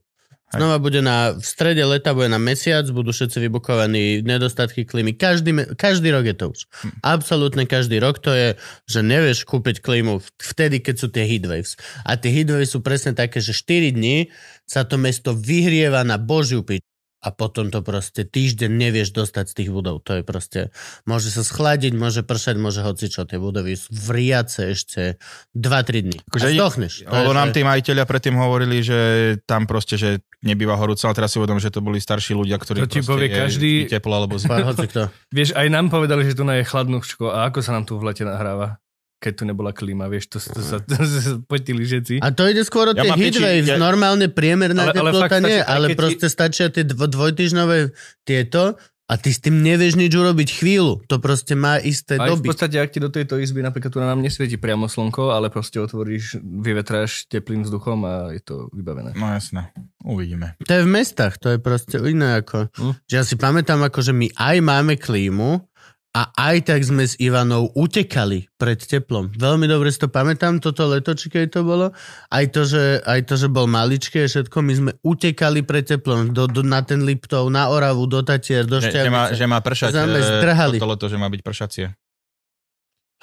Znova 0.53 0.77
bude 0.77 1.01
na, 1.01 1.33
v 1.33 1.41
strede 1.41 1.81
leta 1.81 2.13
bude 2.13 2.29
na 2.29 2.37
mesiac, 2.37 2.85
budú 2.93 3.09
všetci 3.09 3.41
vybukovaní 3.49 4.21
nedostatky 4.21 4.85
klímy. 4.85 5.17
Každý, 5.17 5.73
každý 5.73 6.13
rok 6.13 6.29
je 6.29 6.35
to 6.37 6.45
už. 6.53 6.59
Hm. 6.69 6.91
Absolútne 7.01 7.63
každý 7.65 7.97
rok 7.97 8.21
to 8.21 8.29
je, 8.29 8.53
že 8.85 9.01
nevieš 9.01 9.49
kúpiť 9.49 9.81
klímu 9.81 10.21
vtedy, 10.37 10.77
keď 10.77 10.95
sú 10.95 11.07
tie 11.09 11.25
heatwaves. 11.25 11.73
A 12.05 12.13
tie 12.21 12.29
heatwaves 12.29 12.69
sú 12.69 12.85
presne 12.85 13.17
také, 13.17 13.41
že 13.41 13.57
4 13.57 13.97
dní 13.97 14.29
sa 14.69 14.85
to 14.85 15.01
mesto 15.01 15.33
vyhrieva 15.33 16.05
na 16.05 16.21
božiu 16.21 16.61
pič. 16.61 16.85
A 17.23 17.31
potom 17.31 17.71
to 17.71 17.79
proste 17.79 18.27
týždeň 18.27 18.67
nevieš 18.69 19.15
dostať 19.15 19.45
z 19.47 19.53
tých 19.55 19.69
budov. 19.71 20.03
To 20.03 20.19
je 20.19 20.23
proste, 20.23 20.75
môže 21.03 21.31
sa 21.31 21.39
schladiť, 21.39 21.95
môže 21.95 22.19
pršať, 22.19 22.55
môže 22.55 22.83
hocičo. 22.83 23.23
Tie 23.23 23.39
budovy 23.39 23.73
sú 23.73 23.87
vriace 23.89 24.75
ešte 24.75 25.15
2-3 25.55 26.03
dní. 26.03 26.19
Akože 26.21 26.45
a 26.45 26.49
zdochneš. 26.53 26.93
To 27.01 27.15
Lebo 27.15 27.31
je, 27.31 27.39
nám 27.39 27.47
že- 27.47 27.55
tí 27.55 27.61
majiteľia 27.63 28.03
predtým 28.03 28.35
hovorili, 28.35 28.77
že 28.79 28.99
tam 29.41 29.63
proste, 29.63 29.95
že 29.95 30.09
nebýva 30.41 30.75
horúco, 30.75 31.07
ale 31.07 31.15
teraz 31.15 31.31
si 31.31 31.39
uvedom, 31.39 31.55
že 31.57 31.71
to 31.71 31.79
boli 31.79 31.97
starší 31.97 32.35
ľudia, 32.35 32.59
ktorí 32.59 32.83
To 32.83 32.91
ti 32.91 32.99
povie 32.99 33.31
je 33.31 33.39
každý- 33.39 33.87
teplo 33.87 34.13
alebo 34.13 34.35
hoci 34.35 34.85
kto. 34.85 35.07
Vieš, 35.31 35.55
aj 35.55 35.67
nám 35.71 35.87
povedali, 35.87 36.27
že 36.27 36.35
tu 36.35 36.43
na 36.43 36.59
je 36.59 36.67
chladnúčko 36.67 37.31
a 37.31 37.47
ako 37.47 37.63
sa 37.63 37.71
nám 37.71 37.87
tu 37.87 37.95
v 37.95 38.11
lete 38.11 38.27
nahráva, 38.27 38.82
keď 39.23 39.33
tu 39.33 39.43
nebola 39.45 39.71
klíma, 39.71 40.05
vieš, 40.05 40.27
to, 40.27 40.37
to 40.41 40.59
sa, 40.59 40.77
to 40.77 40.99
sa 40.99 41.39
potili 41.41 41.81
všetci. 41.81 42.19
A 42.19 42.29
to 42.29 42.43
ide 42.43 42.59
skôr 42.61 42.85
o 42.85 42.93
Ja 42.93 42.99
tie 42.99 43.09
mám 43.09 43.17
piči- 43.17 43.39
heatwaves. 43.39 43.65
ja- 43.65 43.79
Normálne 43.79 44.27
priemerná 44.27 44.83
Ale- 44.83 44.91
ale 44.91 44.99
teplota 45.07 45.23
fakt 45.23 45.39
nie, 45.41 45.57
stačí, 45.57 45.71
ale 45.71 45.85
keď 45.85 45.89
ti- 45.89 45.97
proste 45.97 46.25
stačia 46.27 46.65
tie 46.67 46.83
dvo, 46.83 47.05
dvojtyžňové 47.07 47.77
tieto 48.21 48.75
a 49.03 49.13
ty 49.15 49.29
s 49.29 49.39
tým 49.39 49.59
nevieš 49.59 49.95
nič 49.95 50.09
urobiť 50.09 50.49
chvíľu. 50.53 51.03
To 51.05 51.19
proste 51.19 51.53
má 51.53 51.75
isté 51.77 52.15
Aj 52.15 52.23
v 52.25 52.39
doby. 52.39 52.47
podstate, 52.49 52.75
ak 52.77 52.89
ti 52.89 52.99
do 52.99 53.07
tejto 53.07 53.35
izby 53.35 53.59
napríklad 53.59 53.89
tu 53.89 53.99
nám 53.99 54.15
nesvieti 54.17 54.55
priamo 54.55 54.87
slnko, 54.87 55.27
ale 55.29 55.47
proste 55.47 55.75
otvoríš, 55.77 56.39
vyvetráš 56.39 57.27
teplým 57.27 57.61
vzduchom 57.61 57.99
a 58.01 58.13
je 58.31 58.41
to 58.41 58.71
vybavené. 58.71 59.11
No 59.13 59.27
jasné, 59.29 59.75
uvidíme. 60.01 60.55
To 60.61 60.71
je 60.73 60.81
v 60.81 60.89
mestách, 60.89 61.35
to 61.35 61.49
je 61.49 61.59
proste 61.59 61.99
iné 61.99 62.39
ako... 62.39 62.71
Hm. 62.71 62.93
Že 63.03 63.13
ja 63.13 63.23
si 63.23 63.35
pamätám, 63.35 63.79
ako 63.81 63.99
že 64.01 64.13
my 64.13 64.31
aj 64.31 64.55
máme 64.61 64.95
klímu 64.95 65.67
a 66.13 66.29
aj 66.37 66.69
tak 66.69 66.85
sme 66.85 67.09
s 67.09 67.17
Ivanou 67.17 67.73
utekali 67.73 68.45
pred 68.53 68.77
teplom. 68.77 69.33
Veľmi 69.33 69.65
dobre 69.65 69.89
si 69.89 69.97
to 69.97 70.13
pamätám, 70.13 70.61
toto 70.61 70.85
leto, 70.85 71.17
či 71.17 71.25
keď 71.25 71.57
to 71.57 71.61
bolo. 71.65 71.89
Aj 72.29 72.45
to, 72.53 72.69
že, 72.69 73.01
aj 73.01 73.25
to, 73.25 73.33
že 73.33 73.49
bol 73.49 73.65
maličké 73.65 74.29
všetko, 74.29 74.57
my 74.61 74.73
sme 74.77 74.91
utekali 75.01 75.65
pred 75.65 75.81
teplom 75.89 76.29
do, 76.29 76.45
do, 76.45 76.61
na 76.61 76.85
ten 76.85 77.01
Liptov, 77.01 77.49
na 77.49 77.65
Oravu, 77.73 78.05
do 78.05 78.21
Tatier, 78.21 78.69
do 78.69 78.77
Že, 78.77 78.93
že, 78.93 79.09
má, 79.09 79.25
Šťavnice. 79.25 79.37
že 79.41 79.45
má 79.49 79.59
pršať 79.65 79.91
zdrhali. 80.37 80.77
toto 80.77 80.91
leto, 80.93 81.05
že 81.09 81.17
má 81.17 81.27
byť 81.33 81.41
pršacie. 81.41 81.85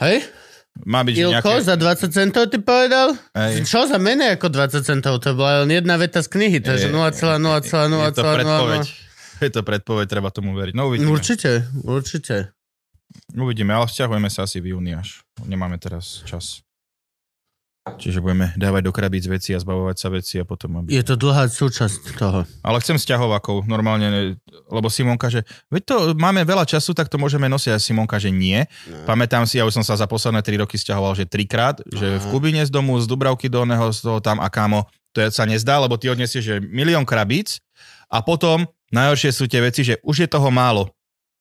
Hej? 0.02 0.16
Má 0.82 1.06
byť 1.06 1.14
Ilko, 1.14 1.62
nejaké... 1.62 1.66
za 1.66 1.74
20 1.78 2.10
centov 2.10 2.42
ty 2.50 2.58
povedal? 2.58 3.14
Hej. 3.38 3.70
Čo 3.70 3.86
za 3.86 4.02
menej 4.02 4.34
ako 4.34 4.50
20 4.50 4.82
centov? 4.82 5.22
To 5.22 5.38
bola 5.38 5.62
len 5.62 5.70
jedna 5.70 5.94
veta 5.94 6.26
z 6.26 6.28
knihy, 6.30 6.58
to 6.58 6.74
je 6.74 6.86
že 6.86 6.88
0,0,0,0. 6.90 7.38
Je 7.38 8.14
to 8.18 8.22
predpoveď. 8.26 8.82
Je 9.40 9.50
to 9.54 9.62
predpoveď, 9.62 10.06
treba 10.10 10.28
tomu 10.34 10.58
veriť. 10.58 10.74
No 10.74 10.90
uvidíme. 10.90 11.10
Určite, 11.10 11.70
určite. 11.86 12.59
Uvidíme, 13.34 13.74
ale 13.74 13.86
vzťahujeme 13.86 14.30
sa 14.30 14.46
asi 14.46 14.62
v 14.62 14.74
júni 14.74 14.94
až. 14.94 15.22
Nemáme 15.42 15.78
teraz 15.78 16.22
čas. 16.26 16.62
Čiže 17.80 18.20
budeme 18.20 18.52
dávať 18.60 18.86
do 18.86 18.92
krabíc 18.92 19.24
veci 19.24 19.56
a 19.56 19.58
zbavovať 19.58 19.96
sa 19.96 20.08
veci 20.12 20.36
a 20.36 20.44
potom... 20.44 20.84
Aby... 20.84 20.94
Je 20.94 21.02
to 21.02 21.16
dlhá 21.16 21.48
súčasť 21.48 22.20
toho. 22.20 22.44
Ale 22.60 22.76
chcem 22.84 23.00
sťahovákov 23.00 23.64
normálne, 23.64 24.36
lebo 24.68 24.92
Simonka, 24.92 25.32
že 25.32 25.48
veď 25.72 25.82
to 25.88 25.96
máme 26.14 26.44
veľa 26.44 26.68
času, 26.68 26.92
tak 26.92 27.08
to 27.08 27.16
môžeme 27.16 27.48
nosiť. 27.48 27.72
A 27.72 27.80
Simonka, 27.80 28.20
že 28.20 28.28
nie. 28.28 28.62
No. 28.84 29.08
Pamätám 29.08 29.48
si, 29.48 29.56
ja 29.56 29.64
už 29.64 29.80
som 29.80 29.84
sa 29.84 29.96
za 29.96 30.04
posledné 30.04 30.44
3 30.44 30.60
roky 30.60 30.76
sťahoval, 30.76 31.16
že 31.16 31.24
trikrát, 31.24 31.80
že 31.88 32.20
v. 32.20 32.24
Kubine 32.28 32.62
z 32.62 32.70
domu, 32.70 33.00
z 33.00 33.08
Dubravky 33.08 33.48
do 33.48 33.64
oného, 33.64 33.88
z 33.96 34.04
toho 34.04 34.20
tam 34.20 34.44
a 34.44 34.52
kámo, 34.52 34.84
to 35.16 35.24
sa 35.32 35.48
nezdá, 35.48 35.80
lebo 35.80 35.98
ty 35.98 36.12
odnesieš 36.12 36.44
že 36.44 36.56
milión 36.60 37.02
krabíc 37.08 37.58
a 38.12 38.22
potom 38.22 38.68
najhoršie 38.94 39.34
sú 39.34 39.50
tie 39.50 39.58
veci, 39.64 39.82
že 39.82 39.98
už 40.04 40.22
je 40.22 40.28
toho 40.30 40.52
málo. 40.52 40.92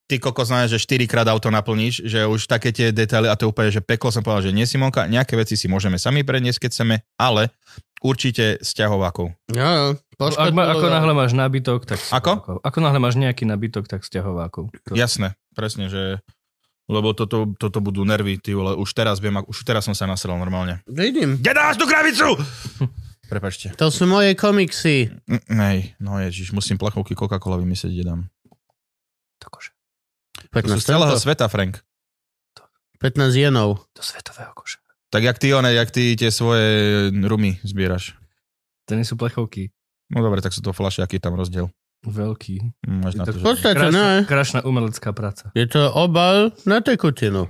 Ty 0.09 0.17
koko 0.17 0.41
znamená, 0.41 0.65
že 0.65 0.81
4 0.81 1.05
krát 1.05 1.29
auto 1.29 1.53
naplníš, 1.53 2.01
že 2.01 2.25
už 2.25 2.49
také 2.49 2.73
tie 2.73 2.89
detaily 2.89 3.29
a 3.29 3.37
to 3.37 3.45
je 3.45 3.51
úplne, 3.53 3.69
že 3.69 3.77
peklo 3.77 4.09
som 4.09 4.25
povedal, 4.25 4.49
že 4.49 4.57
nie 4.57 4.65
Simonka, 4.65 5.05
nejaké 5.05 5.37
veci 5.37 5.53
si 5.53 5.69
môžeme 5.69 6.01
sami 6.01 6.25
preniesť, 6.25 6.65
keď 6.65 6.69
chceme, 6.73 6.95
ale 7.13 7.53
určite 8.01 8.57
sťahovákov. 8.57 9.37
Jo, 9.53 9.69
jo. 9.69 9.87
Ak 10.17 10.49
ma, 10.49 10.73
ako 10.73 10.89
náhle 10.89 11.13
máš 11.13 11.37
nábytok, 11.37 11.85
tak 11.85 12.01
Ako? 12.09 12.57
Ako 12.65 12.77
náhle 12.81 12.97
máš 12.97 13.21
nejaký 13.21 13.45
nábytok, 13.45 13.85
tak 13.85 14.01
sťahovákov. 14.01 14.73
To... 14.73 14.97
Jasné, 14.97 15.37
presne, 15.53 15.93
že 15.93 16.25
lebo 16.89 17.13
toto, 17.13 17.53
toto 17.53 17.77
budú 17.77 18.01
nervy, 18.01 18.41
ty 18.41 18.57
vole, 18.57 18.73
už 18.73 18.89
teraz 18.97 19.21
viem, 19.21 19.37
už 19.45 19.61
teraz 19.61 19.85
som 19.85 19.93
sa 19.93 20.09
nasral 20.09 20.41
normálne. 20.41 20.81
Vidím. 20.89 21.37
Kde 21.37 21.53
dáš 21.53 21.77
tú 21.77 21.85
krabicu? 21.85 22.33
Prepačte. 23.31 23.77
To 23.77 23.93
sú 23.93 24.09
moje 24.09 24.33
komiksy. 24.33 25.13
Mm, 25.29 25.43
Nej, 25.53 25.77
no 26.01 26.17
ježiš, 26.17 26.49
musím 26.49 26.81
plachovky 26.81 27.13
Coca-Cola 27.13 27.61
vymyslieť, 27.61 27.93
kde 27.93 28.05
dám. 28.09 28.21
Kože. 30.51 30.65
To 30.65 30.75
sú 30.75 30.75
15 30.75 30.81
z 30.81 30.85
celého 30.85 31.13
sveta, 31.15 31.45
Frank. 31.47 31.73
15 32.99 33.31
jenov. 33.31 33.87
Do 33.95 34.03
svetového 34.03 34.51
koša. 34.51 34.79
Tak 35.09 35.23
jak 35.23 35.37
ty, 35.39 35.53
one, 35.53 35.73
jak 35.73 35.89
ty 35.89 36.13
tie 36.13 36.29
svoje 36.29 36.67
rumy 37.15 37.57
zbieraš. 37.63 38.13
To 38.85 38.93
nie 38.93 39.07
sú 39.07 39.15
plechovky. 39.15 39.71
No 40.09 40.21
dobre, 40.21 40.41
tak 40.41 40.53
sú 40.53 40.61
to 40.61 40.69
fľaše, 40.69 41.01
aký 41.01 41.17
tam 41.17 41.33
rozdiel. 41.33 41.69
Veľký. 42.01 42.61
Mm, 42.85 42.99
Máš 43.01 43.13
na 43.15 43.23
to. 43.25 43.33
V 43.33 43.43
podstate, 43.43 43.77
Krásna, 43.77 44.01
ne. 44.01 44.17
krásna 44.23 44.59
umelecká 44.61 45.09
práca. 45.11 45.49
Je 45.53 45.65
to 45.65 45.89
obal 45.91 46.53
na 46.63 46.79
tekutinu. 46.79 47.49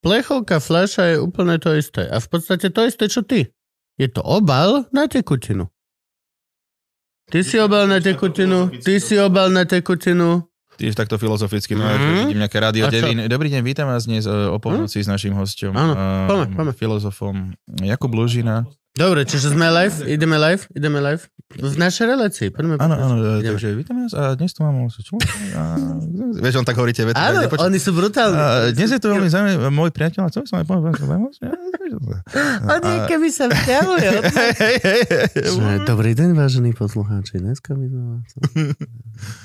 Plechovka, 0.00 0.58
fľaša 0.58 1.12
je 1.12 1.16
úplne 1.20 1.60
to 1.60 1.76
isté. 1.76 2.08
A 2.08 2.16
v 2.16 2.26
podstate 2.26 2.72
to 2.72 2.80
isté, 2.82 3.04
čo 3.06 3.20
ty. 3.20 3.52
Je 4.00 4.08
to 4.08 4.24
obal 4.24 4.88
na 4.90 5.04
tekutinu. 5.04 5.68
Ty 7.30 7.46
si 7.46 7.60
obal 7.60 7.86
na 7.86 8.02
tekutinu, 8.02 8.74
ty 8.80 8.98
si 8.98 9.14
obal 9.14 9.54
na 9.54 9.62
tekutinu. 9.62 10.49
Ty 10.80 10.96
takto 10.96 11.20
filozoficky, 11.20 11.76
no 11.76 11.84
Mhm. 11.84 11.92
mm-hmm. 11.92 12.18
vidím 12.24 12.38
nejaké 12.40 12.56
rádio? 12.56 12.88
Devín. 12.88 13.20
Dobrý 13.28 13.52
deň, 13.52 13.60
vítam 13.60 13.84
vás 13.84 14.08
dnes 14.08 14.24
e, 14.24 14.32
o 14.32 14.56
polnoci 14.56 15.04
s 15.04 15.12
našim 15.12 15.36
hosťom. 15.36 15.76
Áno, 15.76 15.92
e, 15.92 16.24
poďme, 16.24 16.46
poďme. 16.56 16.72
Filozofom 16.72 17.52
Jakub 17.84 18.08
Lužina. 18.16 18.64
Dobre, 18.96 19.28
čiže 19.28 19.52
sme 19.52 19.68
live? 19.68 20.08
Ideme 20.08 20.40
live? 20.40 20.64
Ideme 20.72 21.04
live? 21.04 21.28
V 21.52 21.76
našej 21.76 22.16
relácii. 22.16 22.48
Poďme 22.48 22.80
Áno, 22.80 22.96
áno, 22.96 23.14
e, 23.20 23.44
takže 23.44 23.76
vítam 23.76 24.00
vás 24.00 24.16
a 24.16 24.32
dnes 24.32 24.56
tu 24.56 24.64
mám 24.64 24.88
čo? 24.88 25.20
A, 25.52 25.76
vieš, 26.40 26.58
on 26.58 26.64
tak 26.64 26.80
hovorí 26.80 26.96
tie 26.96 27.04
vety. 27.04 27.20
Áno, 27.20 27.44
nepočuť. 27.44 27.60
oni 27.60 27.76
sú 27.76 27.92
brutálni. 27.92 28.40
A, 28.40 28.72
dnes 28.72 28.88
je 28.88 28.96
tu 28.96 29.12
veľmi 29.12 29.28
zaujímavý 29.28 29.68
môj 29.68 29.92
priateľ, 29.92 30.26
a 30.26 30.32
by 30.32 30.48
som 30.48 30.58
aj 30.62 30.66
povedal? 30.66 30.96
Oni 32.80 32.92
keby 33.04 33.28
sa 33.28 33.50
vzťahujú. 33.50 34.10
Že, 35.60 35.84
Dobrý 35.84 36.14
deň, 36.14 36.38
vážení 36.38 36.70
poslucháči. 36.72 37.42
Dneska 37.42 37.74
by 37.74 37.84
sme... 37.84 38.02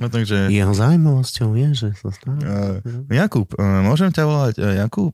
No 0.00 0.08
takže... 0.08 0.48
Jeho 0.48 0.72
zaujímavosťou 0.72 1.52
je, 1.60 1.68
že 1.76 1.88
sa 1.92 2.08
stále... 2.08 2.40
Uh, 2.40 3.04
Jakub, 3.12 3.52
uh, 3.52 3.84
môžem 3.84 4.08
ťa 4.08 4.24
volať 4.24 4.54
uh, 4.56 4.72
Jakub? 4.80 5.12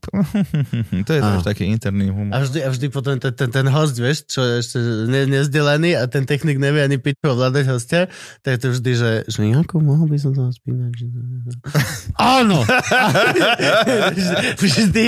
to 1.07 1.11
je 1.11 1.19
tiež 1.19 1.43
taký 1.43 1.67
interný 1.67 2.07
humor. 2.07 2.31
A 2.31 2.47
vždy, 2.47 2.63
a 2.63 2.71
vždy 2.71 2.87
potom 2.87 3.19
ten, 3.19 3.35
ten, 3.35 3.51
ten 3.51 3.67
host, 3.67 3.99
vieš, 3.99 4.31
čo 4.31 4.47
je 4.47 4.63
ešte 4.63 4.79
ne, 5.11 5.27
nezdelaný 5.27 5.99
a 5.99 6.07
ten 6.07 6.23
technik 6.23 6.55
nevie 6.55 6.79
ani 6.79 6.95
piť 7.03 7.19
ovládať 7.19 7.65
hostia, 7.67 8.01
tak 8.47 8.63
to 8.63 8.71
vždy, 8.71 8.91
že, 8.95 9.11
že 9.27 9.39
Jakub, 9.43 9.83
mohol 9.83 10.07
by 10.07 10.17
som 10.23 10.31
vás 10.31 10.55
pýtať? 10.63 10.91
Že... 10.95 11.05
Áno! 12.39 12.63
vždy, 14.55 15.07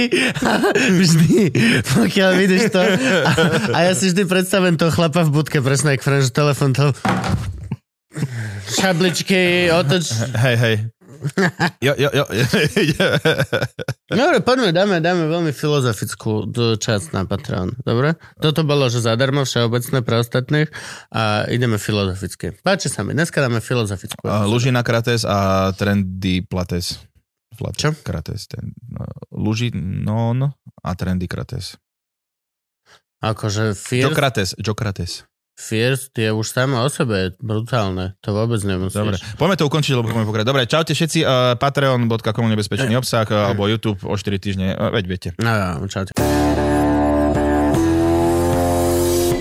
vždy, 0.75 1.39
pokiaľ 1.87 2.31
vidíš 2.35 2.63
to. 2.75 2.83
A, 2.83 3.31
a 3.71 3.77
ja 3.87 3.93
si 3.95 4.11
vždy 4.11 4.27
predstavím 4.27 4.75
toho 4.75 4.91
chlapa 4.91 5.23
v 5.23 5.31
budke, 5.31 5.63
presne 5.63 5.95
jak 5.95 6.03
French 6.03 6.35
telefon, 6.35 6.75
to 6.75 6.91
šabličky, 8.69 9.73
otoč. 9.73 10.13
Hej, 10.37 10.55
hej. 10.57 10.75
Jo, 11.81 11.93
jo, 11.97 12.09
jo. 12.15 12.25
Dobre, 14.19 14.39
poďme, 14.39 14.71
dáme, 14.71 15.03
dáme 15.03 15.27
veľmi 15.27 15.51
filozofickú 15.51 16.47
časť 16.79 17.11
na 17.11 17.27
Patreon. 17.27 17.75
Dobre? 17.83 18.15
Toto 18.39 18.63
bolo, 18.63 18.87
že 18.87 19.03
zadarmo 19.03 19.43
všeobecné 19.43 19.99
pre 19.99 20.15
ostatných 20.23 20.69
a 21.11 21.43
ideme 21.51 21.75
filozoficky. 21.75 22.55
Páči 22.63 22.87
sa 22.87 23.03
mi, 23.03 23.11
dneska 23.11 23.43
dáme 23.43 23.59
filozofickú. 23.59 24.23
Uh, 24.23 24.47
Lužina 24.47 24.79
Krates 24.79 25.27
a 25.27 25.69
Trendy 25.75 26.39
Plates. 26.39 27.03
Plates. 27.59 27.79
Čo? 27.83 27.91
Krates. 27.99 28.47
Ten, 28.47 28.71
uh, 28.95 29.03
Lužinon 29.35 30.55
a 30.79 30.89
Trendy 30.95 31.27
Krates. 31.27 31.75
Akože 33.19 33.75
Fierce, 33.75 34.07
Jokrates. 34.07 34.49
Jokrates. 34.55 35.27
Fierce 35.59 36.15
je 36.15 36.31
už 36.31 36.47
samo 36.47 36.79
o 36.79 36.87
sebe 36.87 37.35
brutálne. 37.43 38.15
To 38.23 38.31
vôbec 38.31 38.63
nemusíš. 38.63 38.95
Dobre, 38.95 39.17
poďme 39.35 39.55
to 39.59 39.67
ukončiť, 39.67 39.91
lebo 39.99 40.07
poďme 40.07 40.25
pokračovať. 40.31 40.47
Dobre, 40.47 40.63
čaute 40.63 40.95
všetci. 40.95 41.19
Uh, 41.27 41.59
Patreon.com 41.59 42.47
nebezpečný 42.47 42.95
obsah 42.95 43.27
uh, 43.27 43.51
alebo 43.51 43.67
YouTube 43.67 43.99
o 44.07 44.15
4 44.15 44.39
týždne. 44.39 44.71
Uh, 44.71 44.95
veď 44.95 45.03
viete. 45.03 45.29
No, 45.35 45.83
no, 45.83 45.91
čaute. 45.91 46.15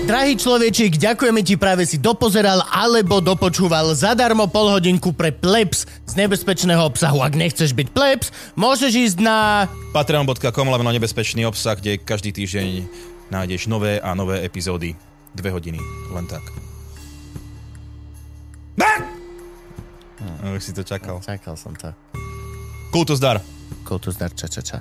Drahý 0.09 0.35
človečik, 0.35 0.97
ďakujeme 0.99 1.39
ti 1.45 1.55
práve 1.55 1.85
si 1.85 2.01
dopozeral 2.01 2.65
alebo 2.67 3.21
dopočúval 3.23 3.93
zadarmo 3.95 4.49
pol 4.49 4.75
hodinku 4.75 5.13
pre 5.15 5.31
plebs 5.31 5.87
z 6.03 6.13
nebezpečného 6.19 6.81
obsahu. 6.83 7.23
Ak 7.23 7.37
nechceš 7.37 7.71
byť 7.71 7.87
plebs, 7.95 8.33
môžeš 8.59 8.91
ísť 8.91 9.17
na... 9.23 9.69
Patreon.com 9.95 10.67
lomeno 10.67 10.91
nebezpečný 10.91 11.47
obsah, 11.47 11.77
kde 11.79 12.01
každý 12.01 12.33
týždeň 12.35 12.89
nájdeš 13.29 13.69
nové 13.69 14.01
a 14.01 14.11
nové 14.17 14.41
epizódy. 14.41 14.97
Dve 15.35 15.49
hodiny, 15.51 15.79
len 16.11 16.25
tak. 16.27 16.43
No, 20.43 20.55
už 20.55 20.63
si 20.63 20.71
to 20.73 20.83
čakal. 20.83 21.19
Čakal 21.19 21.55
som 21.59 21.75
to. 21.75 21.91
Kultus 22.91 23.19
dar. 23.19 23.43
Kultus 23.83 24.15
dar, 24.15 24.31
ča, 24.31 24.47
ča, 24.47 24.61
ča. 24.61 24.77